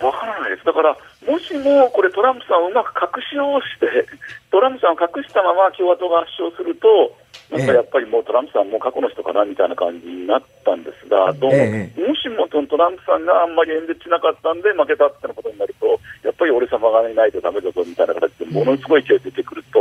[0.01, 0.65] わからないです。
[0.65, 0.97] だから、
[1.27, 4.07] もしもこれトランプさんをうまく隠しをして、
[4.51, 7.17] トランプさんを隠したまま共和党が圧勝すると、
[7.51, 19.79] なんかやっぱりもうトランプさんも過去の人かなみたいな感じになったんですが、どうも、ええ、もしもトランプさんがあんまり演説しなかったんで負けたってことになると、やっぱり俺様がいないとだめだぞみたいな形で、ものすごい勢い出てくると、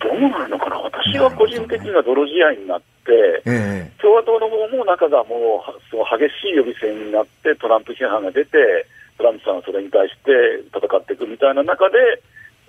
[0.00, 8.86] どうなるのかな、私は個人的には泥仕合になって、え、共和党の方も中がもうその激しい予備選になって、トランプ批判が出て、
[9.20, 12.00] トランプさんはそれに対して戦っていくみたいな中で、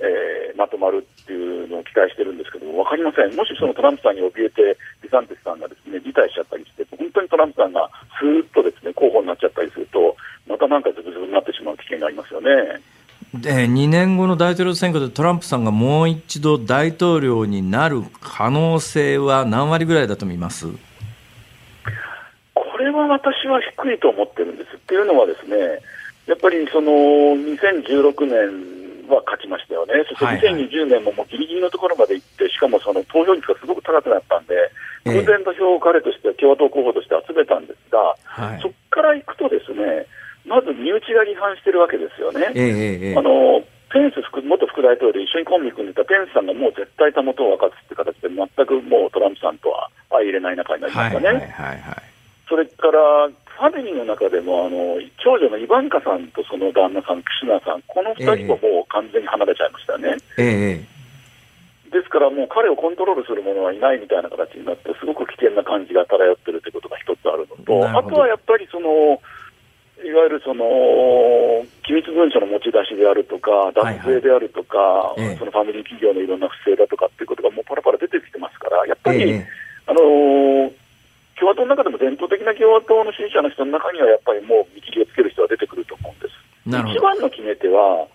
[0.04, 7.90] えー、まとまるっていうのを期待してるんですけども、分かりません、もしそのトランプさんに怯えて、ディサンティスさんがですね辞退しちゃったりして、本当にトランプさんが
[8.20, 10.16] スーッとですね候補になっちゃったりすると、
[10.48, 12.82] またなんかズブズブになってしまう危険がありますよね。
[13.34, 20.68] で2年後の大統領選挙でトランプさんがもう一度大統領になる可能性は何割ぐらいだと見ます
[22.54, 24.76] これは私は低いと思ってるんです。
[24.76, 25.56] っていうのはですね、
[26.28, 27.36] やっぱりその
[27.80, 34.56] 2016年は勝ちましたよね、そして2020年ももうギリギリのところまで行って、しかもその投票率がすごく高くなったんで、
[35.04, 40.08] 空前の票を彼として、共和党候補として集めたんですが、はい、そこから行くと、ですね
[40.46, 42.48] まず身内が離反してるわけですよね。
[43.16, 43.62] あの
[43.92, 51.28] ペンス副元副大統領で一緒にコンビ組んでたペンスさんがもう絶対たもとを分かつって形で、全くもうトランプさんとは相入れない仲になりましたね。
[51.28, 51.96] はいはいはいはい、
[52.48, 57.11] それからファミリーの中でもあの長女のイバンカさんとその旦那さ
[58.26, 60.18] 2人ももう完全に離れちゃいましたね。
[60.38, 69.22] えー、ですからもう彼をコントロールする者はいないみたいな形になって、すごく危険な感じが漂ってるということが一つあるのと、あとはやっぱりその、
[70.04, 70.66] いわゆるその
[71.86, 79.48] 機密文書の持ち出しであるとか、脱税であるとか、はいはい、そのファミリー企業のいろんな不正だとかっていうことがもうパラパラ出てきてますから、やっぱり、え
[79.86, 80.74] あのー、
[81.38, 86.42] 共和党の中でも伝統的な共和党の支持者の人の中には、やっぱりもう見切りをつける人が出てくると思うんです。
[86.66, 88.08] 一番の決め手は、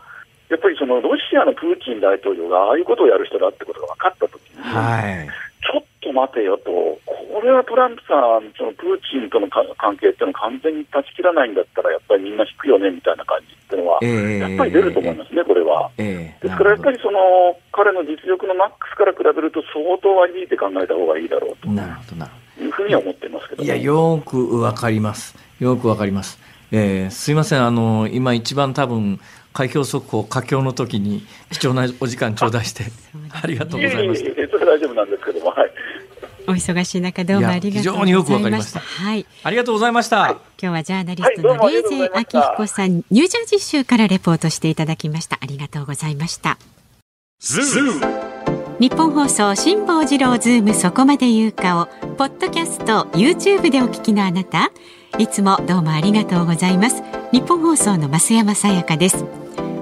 [0.49, 5.29] やっぱりそのロシアのプーチン大統領がああいうことをやる人だってことが分かったときに、はい。
[5.67, 9.67] ちょっと待てよと、これはトランプさん、そのプーチンとの関
[9.99, 15.91] 係っていうのを完全に断ち切らないんだったら、やっぱりみんな引くよねみたいな感じっていうのは、やっぱり出ると思いますね、これは。
[15.99, 21.69] ですからやっぱりその彼の実力のマックスから比べると、相当割り引いて考えた方がいいだろうと。
[21.69, 26.39] いうふうには思ってますけど、ね、いや、よくわかります、よくわかります。
[26.73, 29.21] えー、すいません、あの今一番多分
[29.57, 32.85] 開票速報佳境の時に貴重なお時間頂戴して
[33.33, 34.31] ありがとうございました。
[34.67, 35.71] 大丈夫なんですけども、はい。
[36.47, 37.91] お忙しい中どうもありがとうございました。
[37.91, 38.81] 非常によくわかりました。
[38.81, 39.27] はい。
[39.43, 40.19] ありがとうございました。
[40.19, 45.39] はい、今日はジャーナリストのレイジェ明彦さん、ニュージャージー州からレポートしていただきました。
[45.41, 46.59] ありがとうございました。
[48.79, 51.87] ニッポン放送辛坊治郎ズームそこまで言うかを
[52.17, 54.71] ポッドキャスト YouTube でお聞きのあなた
[55.19, 57.03] いつもどうもありがとうございます
[57.33, 59.46] ニッポン放送の増山さやかです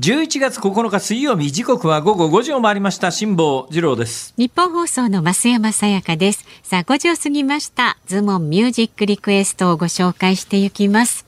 [0.00, 3.10] 11月9日水曜日時刻は午後5時を回りました。
[3.10, 4.32] 辛坊治郎です。
[4.38, 6.46] ニッポン放送の増山さやかです。
[6.62, 7.98] さあ5時を過ぎました。
[8.06, 11.26] ズームオンミュージックリクエストをご紹介していきます。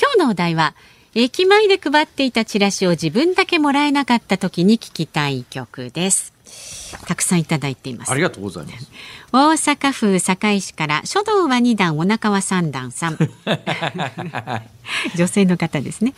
[0.00, 0.74] 今日のお題は
[1.14, 6.32] 駅前で配っていたチラシを自分だけもらえなかった時に聞きたい曲です。
[7.06, 8.10] たくさんいただいています。
[8.10, 8.90] ありがとうございます。
[9.32, 13.18] 大阪府堺市から書道は2段お腹は3段さん。
[15.14, 16.14] 女性の方ですね。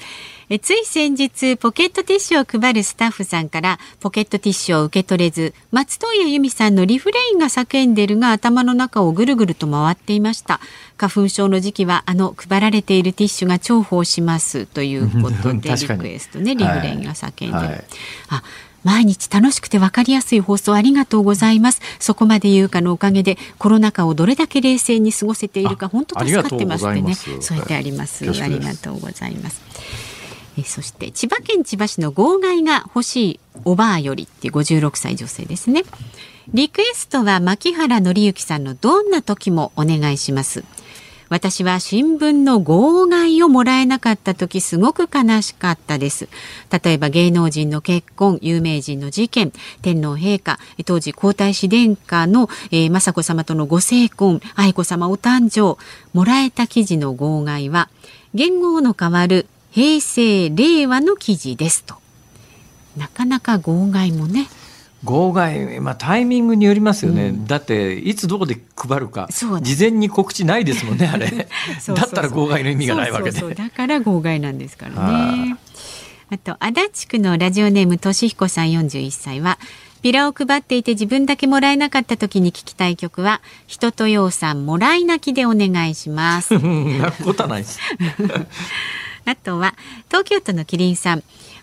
[0.48, 10.60] えつい先日ポケットティッシュを配るスタッフさんからポケットティッシュを受け取れず松任谷由実さんのリフレインが叫んでるが頭の中をぐるぐると回っていました。
[10.96, 17.66] 花粉症の時期はあの配られているティッシュが重宝しますということでリクエストねリフレインが叫んでる、はい。
[17.66, 17.84] はい、
[18.28, 18.42] あ
[18.84, 21.80] 毎日楽しくて分かりやすい放送ありがとうございます。
[21.98, 27.14] そこまで言うかのおかげでコロナ禍をどれだけ冷静に過ごせているか本当助かってますってね。
[27.14, 28.28] そうやってあります。
[28.28, 29.60] ありがとうございます。
[30.58, 35.82] えそして千葉県千葉市の号外が欲しいおばあよりって56歳女性ですね。
[36.52, 40.64] リクエストは牧原紀之さんのどんな時もお願いします。
[41.32, 46.28] 私は新聞の号外をもらえなかった時すごく悲しかったです。
[46.70, 57.88] 例えば芸能人の結婚有名人の事件天皇陛下当時皇太子殿下の、えー、雅子さまとのご成婚愛子さまお誕生もらえた記事の号外は
[58.34, 61.94] 元号の変わる平成令和の記事ですと。
[62.98, 64.48] なかなか号外もね
[65.04, 71.26] 号外、まあ、タイミングによりますよね、うん、だっていつどこで配るか事前に告知ないですもんねあれ。
[71.94, 73.54] だったら号外の意味がないわけで。
[73.54, 75.56] だから号外なんですからね。
[76.30, 79.58] あと足立区のラジオネームとしひこさん41歳は
[80.02, 86.54] ピラを配っていて自分だけもらえなかった時に聞きたい曲は人とようさんもらい泣きでお願いします。
[86.58, 87.78] 泣くことはないです。
[89.24, 89.74] あとは
[90.08, 91.22] 東京都のキリンさん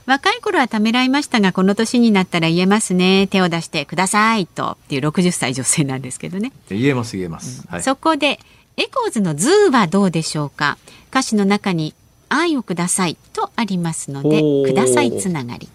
[0.10, 3.28] 若い頃はためらいましたがこの年になったら言えますね。
[3.28, 4.72] 手を出してくださいと。
[4.72, 6.52] っていう60歳女性なんですけどね。
[6.70, 8.40] 言えます言えます、はい、そこで
[8.76, 10.80] エコーズのズーはどうでしょうか。
[11.12, 11.94] 歌詞の中に
[12.28, 15.70] 愛をくださいとありますのでくださいつながり。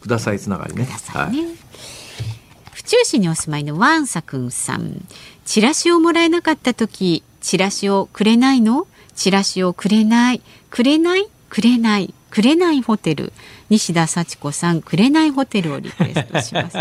[0.00, 1.36] くださいつながりね、ねはい、
[2.72, 5.06] 府中市にお住まいのワンサくんさん。
[5.44, 8.86] チラシをもらえなかった時チラシをくれないの？
[9.14, 10.40] チラシをくれない。
[10.70, 11.28] くれない？
[11.50, 12.14] くれない。
[12.30, 13.32] 紅ホテル
[13.74, 16.78] 西田幸子さん紅ホテルをリクエストします。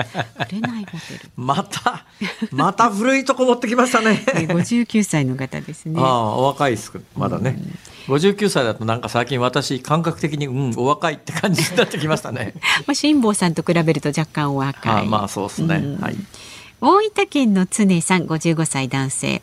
[0.48, 1.30] 紅ホテル。
[1.36, 2.06] また
[2.52, 4.24] また古いとこ持ってきましたね。
[4.28, 6.00] 59歳の方ですね。
[6.00, 6.94] ああお若いです。
[7.16, 7.58] まだね、
[8.08, 12.54] うん、59歳だとなんか最近私感覚的にうんお若いって感じになってきましたね。
[12.86, 15.02] まあ辛坊さんと比べると若干お若い。
[15.02, 16.16] あまあそうですね、うん、はい。
[16.80, 19.42] 大分県の常さん55歳男性。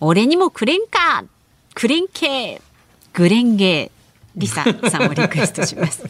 [0.00, 1.24] 俺にもくれんか。
[1.74, 2.60] くれんけ
[3.12, 4.00] グレンゲー。
[4.36, 6.04] リサさんをリクエストします。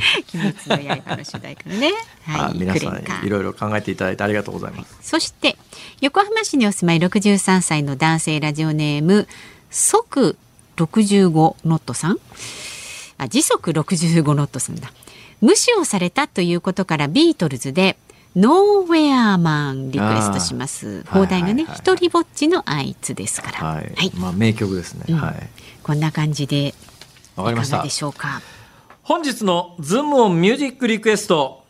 [0.34, 1.92] 鬼滅の刃の主題からね。
[2.24, 4.96] はい、皆さんいろいろ考えていただいてありがとうございます。
[5.02, 5.56] そして
[6.00, 9.28] 横浜市にお住まい63歳の男性ラジオネーム
[9.70, 10.36] 即
[10.76, 12.18] 65ノットさん。
[13.18, 14.92] あ、時速65ノットさんだ。
[15.40, 17.96] 無視をされたということからビートルズで
[18.36, 18.52] ノー
[18.84, 21.04] ウェアマンリクエストします。
[21.04, 23.58] 邦題がね、一人ぼっちのあいつですから。
[23.58, 23.92] はい。
[23.96, 25.48] はい、まあ名曲ですね、うん、はい。
[25.82, 26.74] こんな感じで
[27.36, 27.82] わかりました。
[27.82, 28.40] でしょうか？
[29.10, 31.64] 本日のズームオンミュージックリクエスト、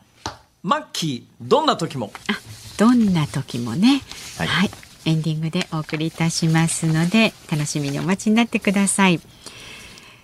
[0.62, 2.12] マッキーどんな時も。
[2.28, 2.38] あ、
[2.76, 4.02] どんな時もね。
[4.36, 4.70] はい、はい、
[5.06, 9.20] エンディングでお送りいたしますので、楽しみにお待ちになってください。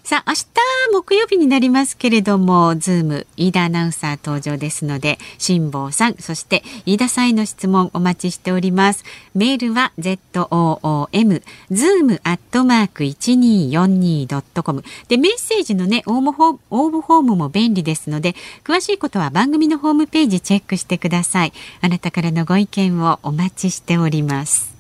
[0.07, 0.45] さあ、明日
[0.93, 9.03] 木曜日になりますけれども、ズーム、飯田アナウンサー登場ですので、辛坊さん、そして飯田さんへの質問お待ちしております。
[9.35, 11.43] メールは zoom、
[11.73, 21.53] zoom アットマーク 1242.com で、メッセージのね、応募フォ応募フォームも便利ですので、詳しいことは番組のホームページチェックしてください。
[21.81, 24.76] あなたからのご意見をお待ちしております。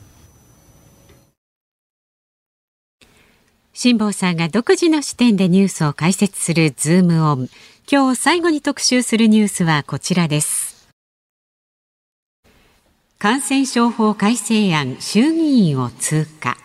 [3.78, 7.50] 辛坊さんが独自の視点でニュースを解説するズームオン。
[7.86, 10.88] 今日最後に特集するニュースはこちらです。
[13.18, 16.56] 感染症法改正案衆議院を通過。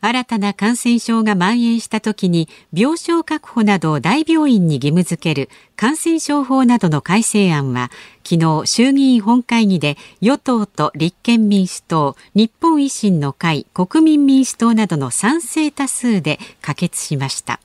[0.00, 7.90] 新たな感染症が蔓延した時に病床確保などを大病院に義務付ける感染症法などの改正案は
[8.22, 17.60] 昨日衆議院本会議で与党と立憲民主党日本維新の会国民民主党などの賛成多数で可決しました。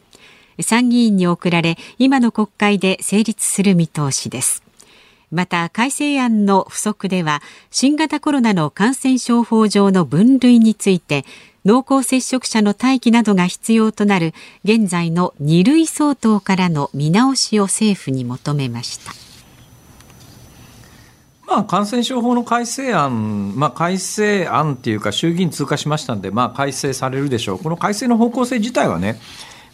[0.59, 4.63] 参議院に送られ今の国会で成立する見通しです。
[5.31, 11.23] また改正案の付則では新型コロナの感染症法上の分類について
[11.63, 14.33] 濃厚接触者の待機などが必要となる
[14.63, 19.11] 現在の2類相当からの見直しを政府に求めました。
[21.51, 27.59] まあ、感染症法の改正案、まあ、改正案っていうか衆議院通過しましたんで、まあ、改正されるでしょう。
[27.59, 29.19] この改正の方向性自体はね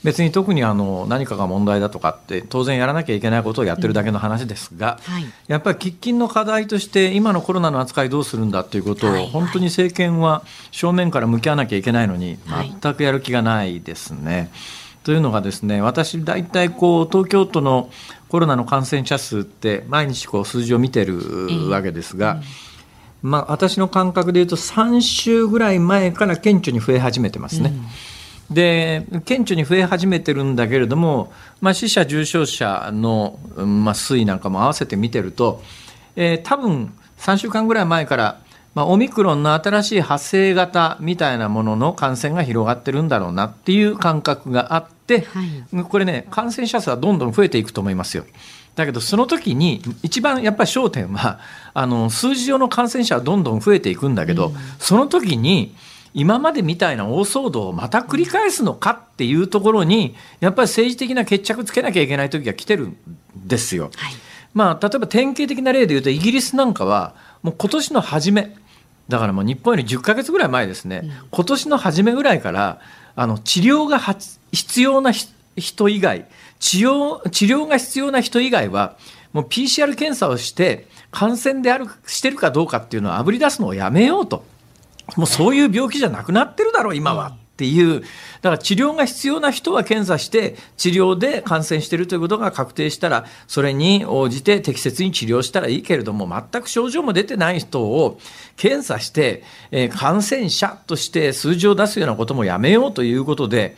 [0.03, 12.37] 別に特にあの何かが問題だとかって当然やらなきゃいけないことをやってるだけの話ですが、うんはい、やっぱり喫緊の課題として今のコロナの扱いどうするんだということを本当に政権は正面から向き合わなきゃいけないのに
[12.81, 14.35] 全くやる気がないですね。
[14.35, 14.49] はい、
[15.03, 17.89] というのがですね私大体こう東京都の
[18.29, 22.41] コロナの感染者数って毎日こう数字を見てるわけですが、
[23.23, 27.71] まあ、私の感覚でいうと3週ぐらい前から顕著に増え始めてますね。
[27.71, 28.16] うん
[28.49, 35.61] で顕著に増え始めてるんだけれども、まあ、死者、重症者の、まあ、推移なんかも合わせて見てると、
[36.15, 38.41] えー、多分3週間ぐらい前から、
[38.73, 48.25] まあ、オミクロンの新しい派生型みたいなものの感染が広がってるんだろうなっていう感覚があって、はい、これね感染者数はどんどん増えていくと思いますよ。
[48.75, 51.39] だけどその時に一番やっぱり焦点は
[51.73, 55.75] あの数字上の感染者はどんどん増えていくんだけど、うん、その時に
[56.17, 62.97] 今までみたいな大騒動をまた繰り返すのかっていうところにやっぱり政治的な決着つけなきゃいけない時が来てるん
[63.35, 63.91] ですよ。
[63.95, 64.13] はい、
[64.55, 67.13] まあ、例えば典型的な例で言うとイギリスなんかは
[67.43, 68.55] もう今年の初め
[69.07, 72.81] だからもう日本より10ヶ月ぐらい前ですね、うん、今年の初めぐらいから
[73.15, 73.99] あの治療が
[74.51, 76.25] 必要な人以外
[76.57, 78.97] 治療治療が必要な人以外は
[79.33, 84.43] もう PCR 検査をして感染であるしてるかどうかっていうのをあぶり出すのをやめようと。
[85.15, 87.37] もうそういう病気じゃなくなってるだろう、今は。
[87.57, 88.07] っていう、だ
[88.43, 98.19] から治療が必要な人は検査して、治療で感染しているということが確定したら、それに応じて適切に治療したらいいけれども、全く症状も出てない人を
[98.57, 103.75] 検査して、えー、感染者として数字を出すようなこともやめようということで、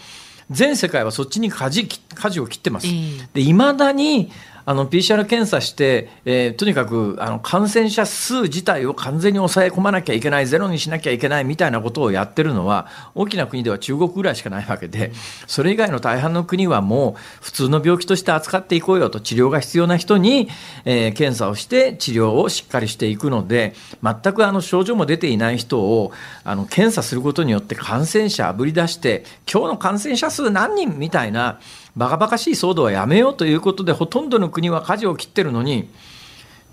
[0.52, 2.88] 全世界はそっちに舵舵を切ってます。
[3.34, 4.30] で、未だに、
[4.66, 15.12] あの PCR 検査して、えー、とにかくあの感染者数自体を完全に抑え込まなきゃいけない、ゼロにしなきゃいけないみたいなことをやってるのは、大きな国では中国ぐらいしかないわけで、
[15.48, 20.50] それ以外の大半の国はもう普通の病気として扱っていこうよと、治療が必要な人に、
[20.86, 26.12] えー、検査をして治療をしっかりしていくので、全くあの症状も出ていない人を
[26.44, 31.60] あの検査することによって感染者あぶり出して、今日の感染者数何人みたいな、
[31.96, 35.90] バカバカしい騒動はやめようということでほとんどの国は舵を切ってるのに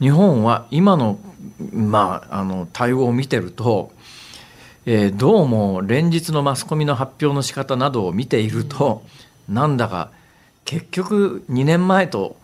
[0.01, 1.19] 日本は今の,、
[1.73, 3.93] まあ、あの対応を見てると、
[4.85, 9.03] えー、どうも連日のマスコミの発表の仕方などを見ていると
[9.49, 10.11] なんだか
[10.65, 12.37] 結局2年前と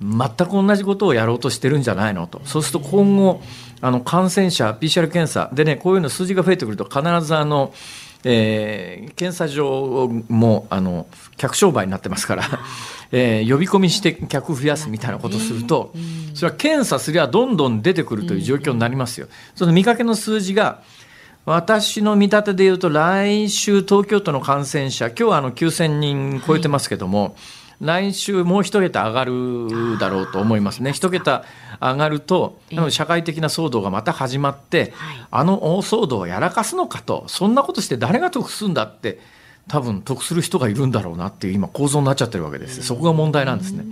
[0.00, 2.40] 全く同じことをやろうとしてるんじゃないのと。
[2.44, 3.40] そうすると今後
[3.80, 7.72] あの感染者 PCR 検査でねこういうの数字が増えてくると必ずあの
[8.24, 11.06] えー、検査場もあの
[11.36, 12.44] 客商売になってますから、
[13.12, 15.92] えー、呼び込みして客増やすみたいなことをすると、
[16.34, 19.28] それは検査すりゃどんどん出てくるという状況になりますよ。
[19.54, 20.80] その見かけの数字が
[21.44, 27.32] 私の見立てで言うと来週東京都の感染者今日はあの9000人超えてますけども、はい
[27.80, 30.92] 来週もう一桁上がるだろうと思いますね。
[30.92, 31.44] 一桁
[31.80, 32.58] 上がると、
[32.90, 34.92] 社会的な騒動がまた始まって、
[35.30, 39.18] あの大騒動をやらかすのかと、そんなことして誰が得するんだって、
[39.68, 42.82] 多分得する人がいるんだろうなっていう今構造になっちゃってるわけです。
[42.82, 43.84] そこが問題なんですね。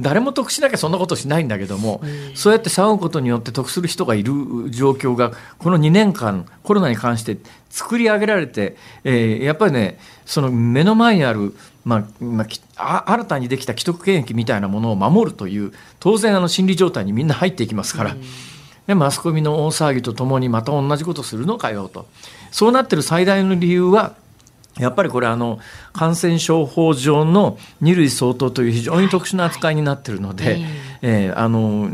[0.00, 2.00] 誰も得しなきゃそんなことしないんだけども、
[2.34, 4.32] そうやって騒ぐことによって得する人がいる
[4.70, 7.36] 状況がこの2年間コロナに関して
[7.68, 11.54] 作り上げられて、えー、やっぱりねその目の前にある
[11.84, 18.16] まあまあ、新たにできた既得権益みたいなものを守るという当然あの心理状態にみんな入っていきますから、
[18.86, 22.06] でマスコミの大騒ぎとともにまた同じことするのかよと。
[22.50, 24.14] そうなってる最大の理由は
[24.78, 25.58] やっぱりこれあの
[25.92, 30.64] 感染症法上の二類相当という非常に特殊な扱いになっているので、はい、
[31.02, 31.88] えー、あの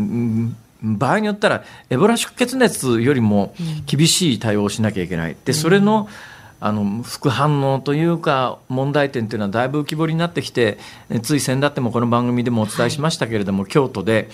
[0.82, 3.54] 場合によったらエボラ出血熱よりも
[3.86, 5.36] 厳しい対応をしなきゃいけない。
[5.44, 10.78] でそれの、うんあの副反応というか問題点というのはだいぶ浮き彫りになってきて
[11.22, 14.28] つい先だってもこの番組でもお伝えしましたけれども、はい、京都で、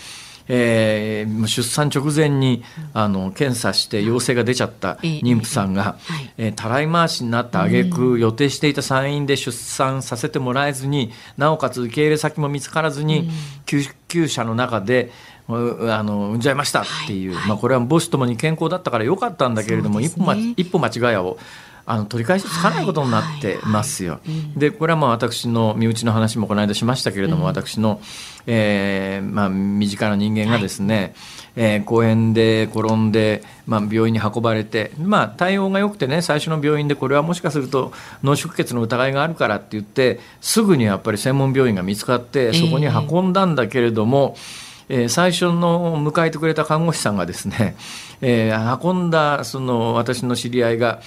[0.49, 2.65] えー、出産直前に
[2.95, 5.99] あの検査して陽性が出ちゃった妊婦さんが、
[6.39, 13.31] えー、たらい回しになった挙句予定していた産院で出産させてもらえずになおかつ受け入れ先も見つからずに、
[13.67, 15.11] 救急車の中で
[15.49, 21.39] あの産んじゃいましたっていう、まあ、これは母子ともに健康だったからよかったんだけれども、ね、一歩一歩間違いを
[21.87, 24.21] あの取り返しつかないことになってますよ。
[24.57, 28.01] でこれはまあ私の身内の話もこの間しましたけれども、うん、私の、
[28.47, 31.13] えーまあ、身近な人間がですね、はい、
[31.57, 44.37] えー、公園で転んで、まあ、病院に運ばれて、まあ、対応が良くてね最初の病院でこれはもしかすると脳出血の疑いがあるからって言ってすぐにやっぱり専門病院が見つかってそこに運んだんだけれども。
[44.37, 47.77] えーえー、最初の迎えてくれた看護師さんがですね、
[48.21, 51.01] えー、運んだその私の知り合いが、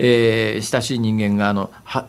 [0.00, 2.06] えー、親しい人間があのは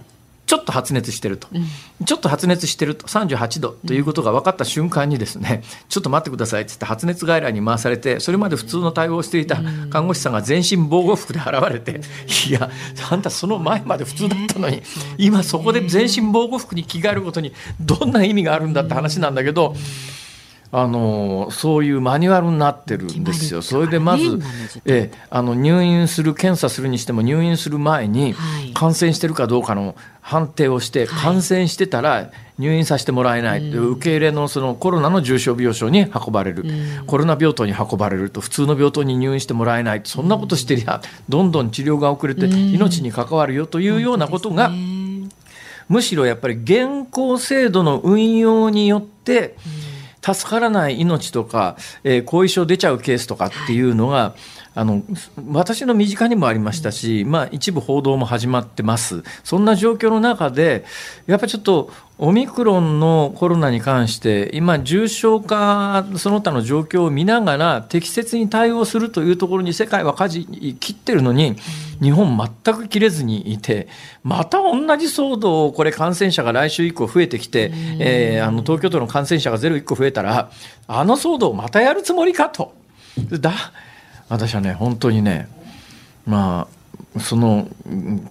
[0.52, 12.02] ちょっと発熱してると、うん、ちょっと発熱してると38度ということが分かった瞬間にですね、うん、ちょっと待ってくださいっつって発熱外来に回されてそれまで普通の対応をしていた看護師さんが全身防護服で現れて、うん、
[12.50, 12.70] いや
[13.10, 14.84] あんたその前まで普通だったのに、
[15.18, 19.74] 今そこで全身防護服に着替えることにどんな意味があるんだって話なんだけど。
[20.74, 23.62] あのそういうマニュアルになってるんですよ。
[23.62, 24.40] それでまず、
[24.86, 28.34] えあの入院する検査するにしても入院する前に
[28.74, 36.64] 感染してるかどうかの判定をして、感染してたら入院させてもらえない、受け入れのそのコロナの重症病床に運ばれる、
[37.06, 44.72] コロナ病棟に運ばれると普通の病棟に入院してもらえないそんなことしてりゃどんどん治療が遅れて命に関わるよというようなことが、
[45.90, 49.58] むしろやっぱり現行制度の運用によって、
[50.24, 54.36] 助からない命とか、えー、後遺症出ちゃうケースとかっていうのが、
[54.74, 55.04] あの
[55.50, 60.86] 私の身近にもありましたし、まあ、一部報道も始まってます、そんな状況の中で、
[61.28, 70.46] やっぱりちょっとオミクロンのコロナに関して、今、重症化、その他の状況を見ながら、適切に対応するというところに世界は舵
[70.80, 71.56] 切ってるのに、
[72.02, 73.90] 日本、全く切れずにいて、
[74.24, 80.52] また同じ騒動、これ、感染者が来週以降増えてきて、えー、あの東京都の感染者がゼロ1個増えたら、
[80.88, 82.74] あの騒動をまたやるつもりかと。
[83.32, 83.52] だ
[84.32, 85.50] 私はね本当にね
[86.26, 86.68] ま
[87.16, 87.68] あその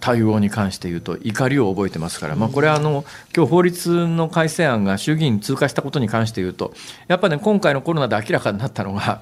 [0.01, 3.05] 対応に関して言うと怒りを覚えてますから、まあ、これはあの
[3.37, 6.73] 今日法律の改正案が衆議院通過したことに関して言うと
[7.07, 9.21] やっぱね今回のコロナで明らかになったのが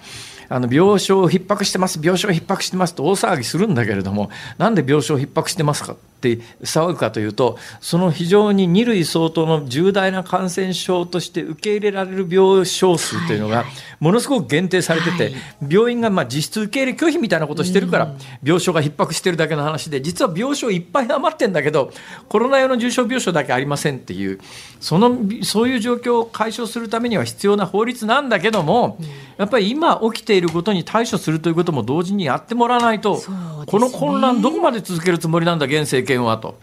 [0.48, 13.64] あの病床逼迫してます病床逼迫してますと大騒ぎするんだけれどもなんで病床逼迫してますかって騒ぐかというとその非常に2類相当の重大な感染症として受け入れられる病床数というのが
[14.00, 15.32] ものすごく限定されてて、
[15.68, 21.92] 病院がまあ実質受け入れ拒否みたいなことをしてるから病床が逼迫してるだけの話で実は病床いっぱい余ってんだけど
[22.28, 24.40] コロナ用の重症病床だけありませんっていう
[24.80, 28.98] そのそういう状況を解消するためには必要な法律なんだけども
[29.36, 33.20] やっぱり今起きていることに対処するということも同時にやってもらわないと、
[33.66, 36.58] この混乱どこまで続けるつもりなんだ現政権はと、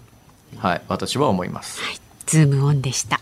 [0.57, 1.81] はい、私は思います。
[1.81, 3.19] はい、ズームオンでした。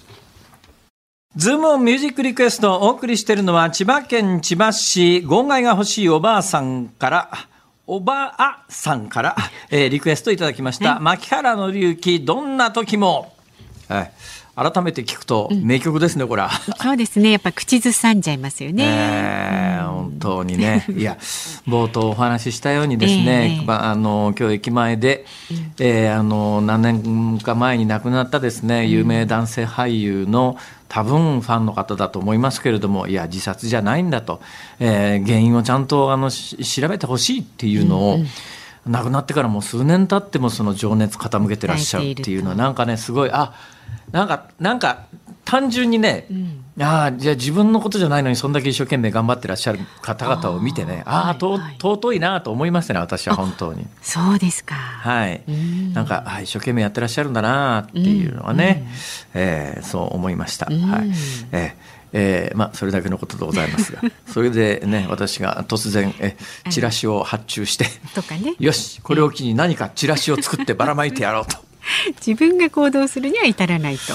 [1.35, 7.31] ズームオンミュージックリクエストをお送りしているのは千葉県千葉市号外が欲しいおばあさんから
[7.87, 9.35] おばあさんから、
[9.71, 10.99] えー、リクエストいただきました。
[10.99, 13.33] 牧原紀之どんな時も。
[13.89, 14.11] はい。
[14.55, 16.49] 改めて聞くと名曲ですね、うん、これは。
[16.49, 17.31] そうですね。
[17.31, 18.83] やっぱ口ずさんじゃいますよね。
[18.85, 20.85] えー、本当にね。
[20.95, 21.17] いや、
[21.67, 30.55] 冒頭お話ししたようにですね、 えー、まあ、あの、今日駅前で、うん、えー、あの、何年か前に亡くなったですね、有名男性俳優の、
[30.87, 34.39] 多分ファンの方だと思いますけれども、いや、自殺じゃないんだと、
[34.79, 38.27] えー、原因をちゃんとあの調べてほしいっていうのを、うんうん
[38.85, 43.53] 亡くなってからもう数年経ってもその情熱傾けてらっしゃるっていうのはなんかねすごいあ
[44.11, 45.05] なんか、なんか、
[45.45, 53.85] 単純にね、うん、ああ、じゃあ自分のことじゃないのにそんだけ一生懸命頑張ってらっしゃる方々を見てね、ああ、はいはい、尊いなと思いますね、私は本当に。
[54.01, 54.75] そうですか。
[54.75, 55.43] はい。
[55.51, 58.83] んなんか、あ一生懸命やってらっしゃるんだなっていうのはね、
[59.35, 60.67] うん、えー、そう思いました。
[60.67, 60.75] はい。
[61.51, 64.01] えーえーまあ、それだけのことでございますが
[64.31, 66.37] それでね私が突然え
[66.69, 71.57] チラシを発注してとか、ね、よしこれを機に何かチラシを作ってばらまいてやろうと。
[72.25, 74.13] 自分が行動するには至らないと。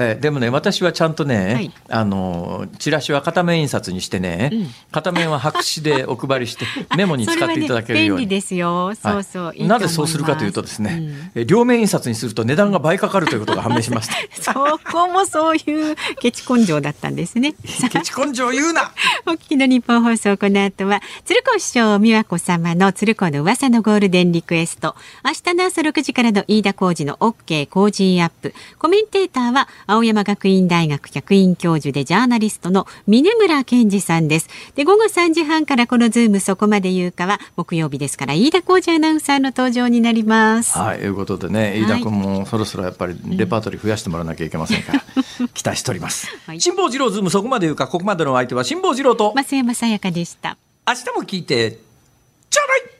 [0.00, 8.94] えー、でもね私はちゃんとね、はい、あのチラシは片面印刷にしてね、うん、片面は白紙で お配りしてメモに使っていただけるように、ね、ですよ。
[8.94, 14.14] そうそう、はい、なぜそうするかというとですね、うん、両面印刷にすると値段が倍かかるということが判明しました。
[14.54, 17.54] そこもそういうケチ根性だったんですね。
[17.90, 18.92] ケチ根性言うな。
[19.26, 24.94] お聞きの日本放送この後は鶴光師匠美和子様の鶴光の噂のゴールデンリクエスト。
[25.24, 28.54] 明日の朝6時からの飯田浩二の OK 工事アップ。
[28.78, 34.50] コメンテーターは青山学院大学客員教授でジャーナリストの峯村健司さんです。
[34.74, 40.76] で、午後3時半からこのズームそこまで言うかは木曜日ですから飯田浩司アナウンサーの登場になります。
[40.76, 45.02] はい、ということでね、飯田君もそろそろやっぱりレパートリー増やしてもらわなきゃいけませんから、
[45.40, 46.28] うん、期待しております。
[46.46, 50.58] はい、辛坊治郎ズームそこまで言うか、ここまでの相手は辛坊治郎と増山さやかでした。
[50.86, 51.78] 明日も聞いて
[52.50, 52.97] ちょうだい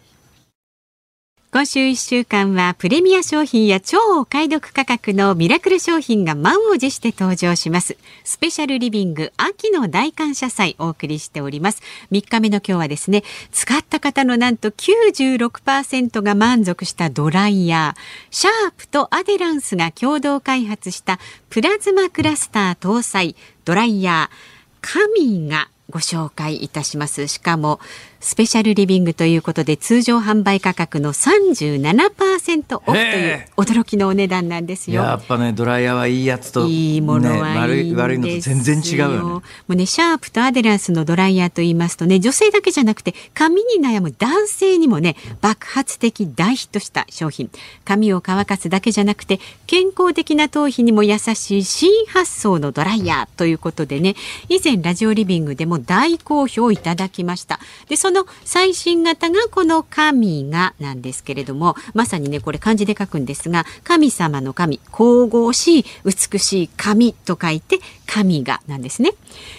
[1.58, 7.96] 今週1週間はプレミア商品や超お買い得価格のミラクル商品が満を持して登場します。
[8.22, 11.82] スペシャルリビング秋の大感謝祭お送りしております。
[12.12, 18.00] 3日目の今日はですね、使った方のなんと96%が満足したドライヤー、
[18.30, 21.18] シャープとアデランスが共同開発した
[21.50, 23.34] プラズマクラスター搭載
[23.64, 27.26] ドライヤー、カミがご紹介いたします。
[27.28, 27.80] しかも
[28.20, 35.02] スペシャルリビングということで通常販売価格の37%オフという驚きのお値段なんですよ。
[35.02, 47.50] やっぱねドライヤーはいいやつと、いいものはいい、ね、悪いのと全然違うよ、ね、もうねシャープとアデランスのドライヤーと言いますとね女性だけじゃなくて髪に悩む男性にもね爆発的大ヒットした商品。
[47.84, 54.16] 髪を乾かすだけじゃなくて健康的な頭皮にも優しい新発想のドライヤーということでね
[54.48, 57.60] 以前ラジオリビングでも大好評いただきました。
[57.88, 69.12] でその最新型がこの神がなんですけれどもまさにねこれ漢字で書くんですが神様の神神々しい美しい神と書いて神がなんですね、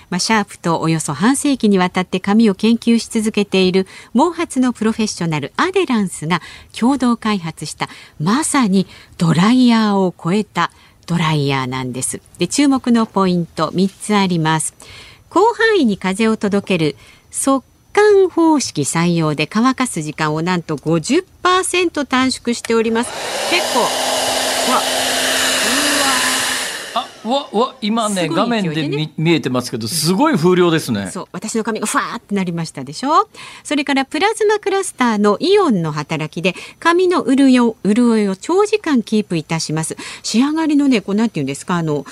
[0.10, 6.41] まあ、シャープとおよそ半世紀にわたって髪を研究し続けている毛髪のプロフェッショナルアデランスが
[6.78, 7.89] 共同開発した
[8.20, 8.88] まさに
[9.18, 10.72] ドライヤーを超えた
[11.06, 12.22] ドライヤーなんです。
[12.38, 14.76] で注目のポイント3つあります。
[15.32, 16.95] 広範囲に風を届ける
[17.32, 17.64] 速
[17.94, 23.12] 乾方式採用で乾かす時間をなんと50%短縮しております。
[23.50, 23.80] 結構。
[23.80, 24.82] わ。
[27.24, 27.50] わ。
[27.52, 31.10] わ今ね、ね、画面で見見えてますけどすごい風量ですね。
[31.12, 31.28] そう。
[31.32, 33.28] 私の髪がファーってなりましたでしょ？
[33.64, 39.98] それからプラズマクラスターのイオンの働きで髪の潤いを潤いを長時間キープいたします。
[40.24, 42.06] 仕上がりのねこうなんていうんですかあの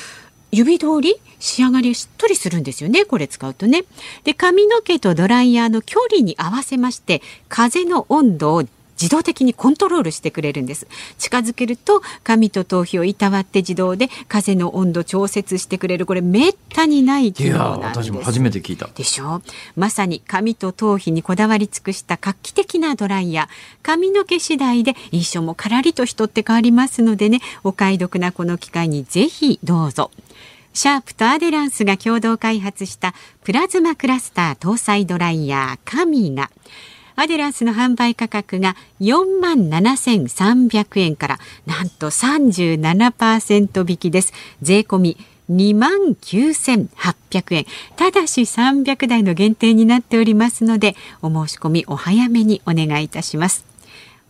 [0.51, 3.83] 指通り仕上がりしっとりするんですよねこれ使うとね。
[4.23, 8.63] で髪の毛とドライヤーの距離に合わせまして風の温度を
[8.99, 10.87] 自動的にコントロールしてくれるんです。
[11.19, 16.07] 近づけると紙と頭皮をいたわって自動で風の温度調節してくれる。
[16.07, 18.09] これめったにない機能なんです。
[18.09, 18.87] 私も初めて聞いた。
[18.87, 19.43] でしょ？
[19.75, 23.47] まさに髪と頭皮にこだわり尽くした画期的なドライヤー。
[23.83, 27.41] 髪の毛次第で印象もからりと人って変わりますのでね。
[27.63, 30.09] お買い得なこの機会にぜひどうぞ
[30.73, 33.13] シャープとアデランスが共同開発した
[33.43, 36.49] プラズマクラスター搭載ドライヤーカミガ
[37.19, 44.33] アデランスの販売価格が4万7300円からなんと37%引きです。
[44.61, 45.17] 税込み
[45.49, 47.65] 2万9800円。
[47.95, 53.65] ただし300台の限定になっておりますのでお申し込みお早めにお願いいたします。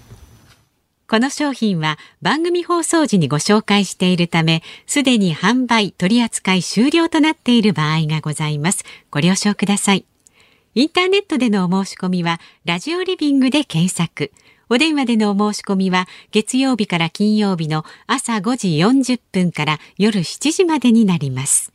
[1.07, 8.85] この商品は番組放送時にご紹介しているため、すでに販売取扱い終了となっている場合がございます。
[9.09, 10.05] ご了承ください。
[10.73, 14.31] インターネットでのお申し込みは、ラジオリビングで検索。
[14.73, 21.73] お電話でのお申し込みは月曜日から金曜日の朝5時40分から夜7時までになります。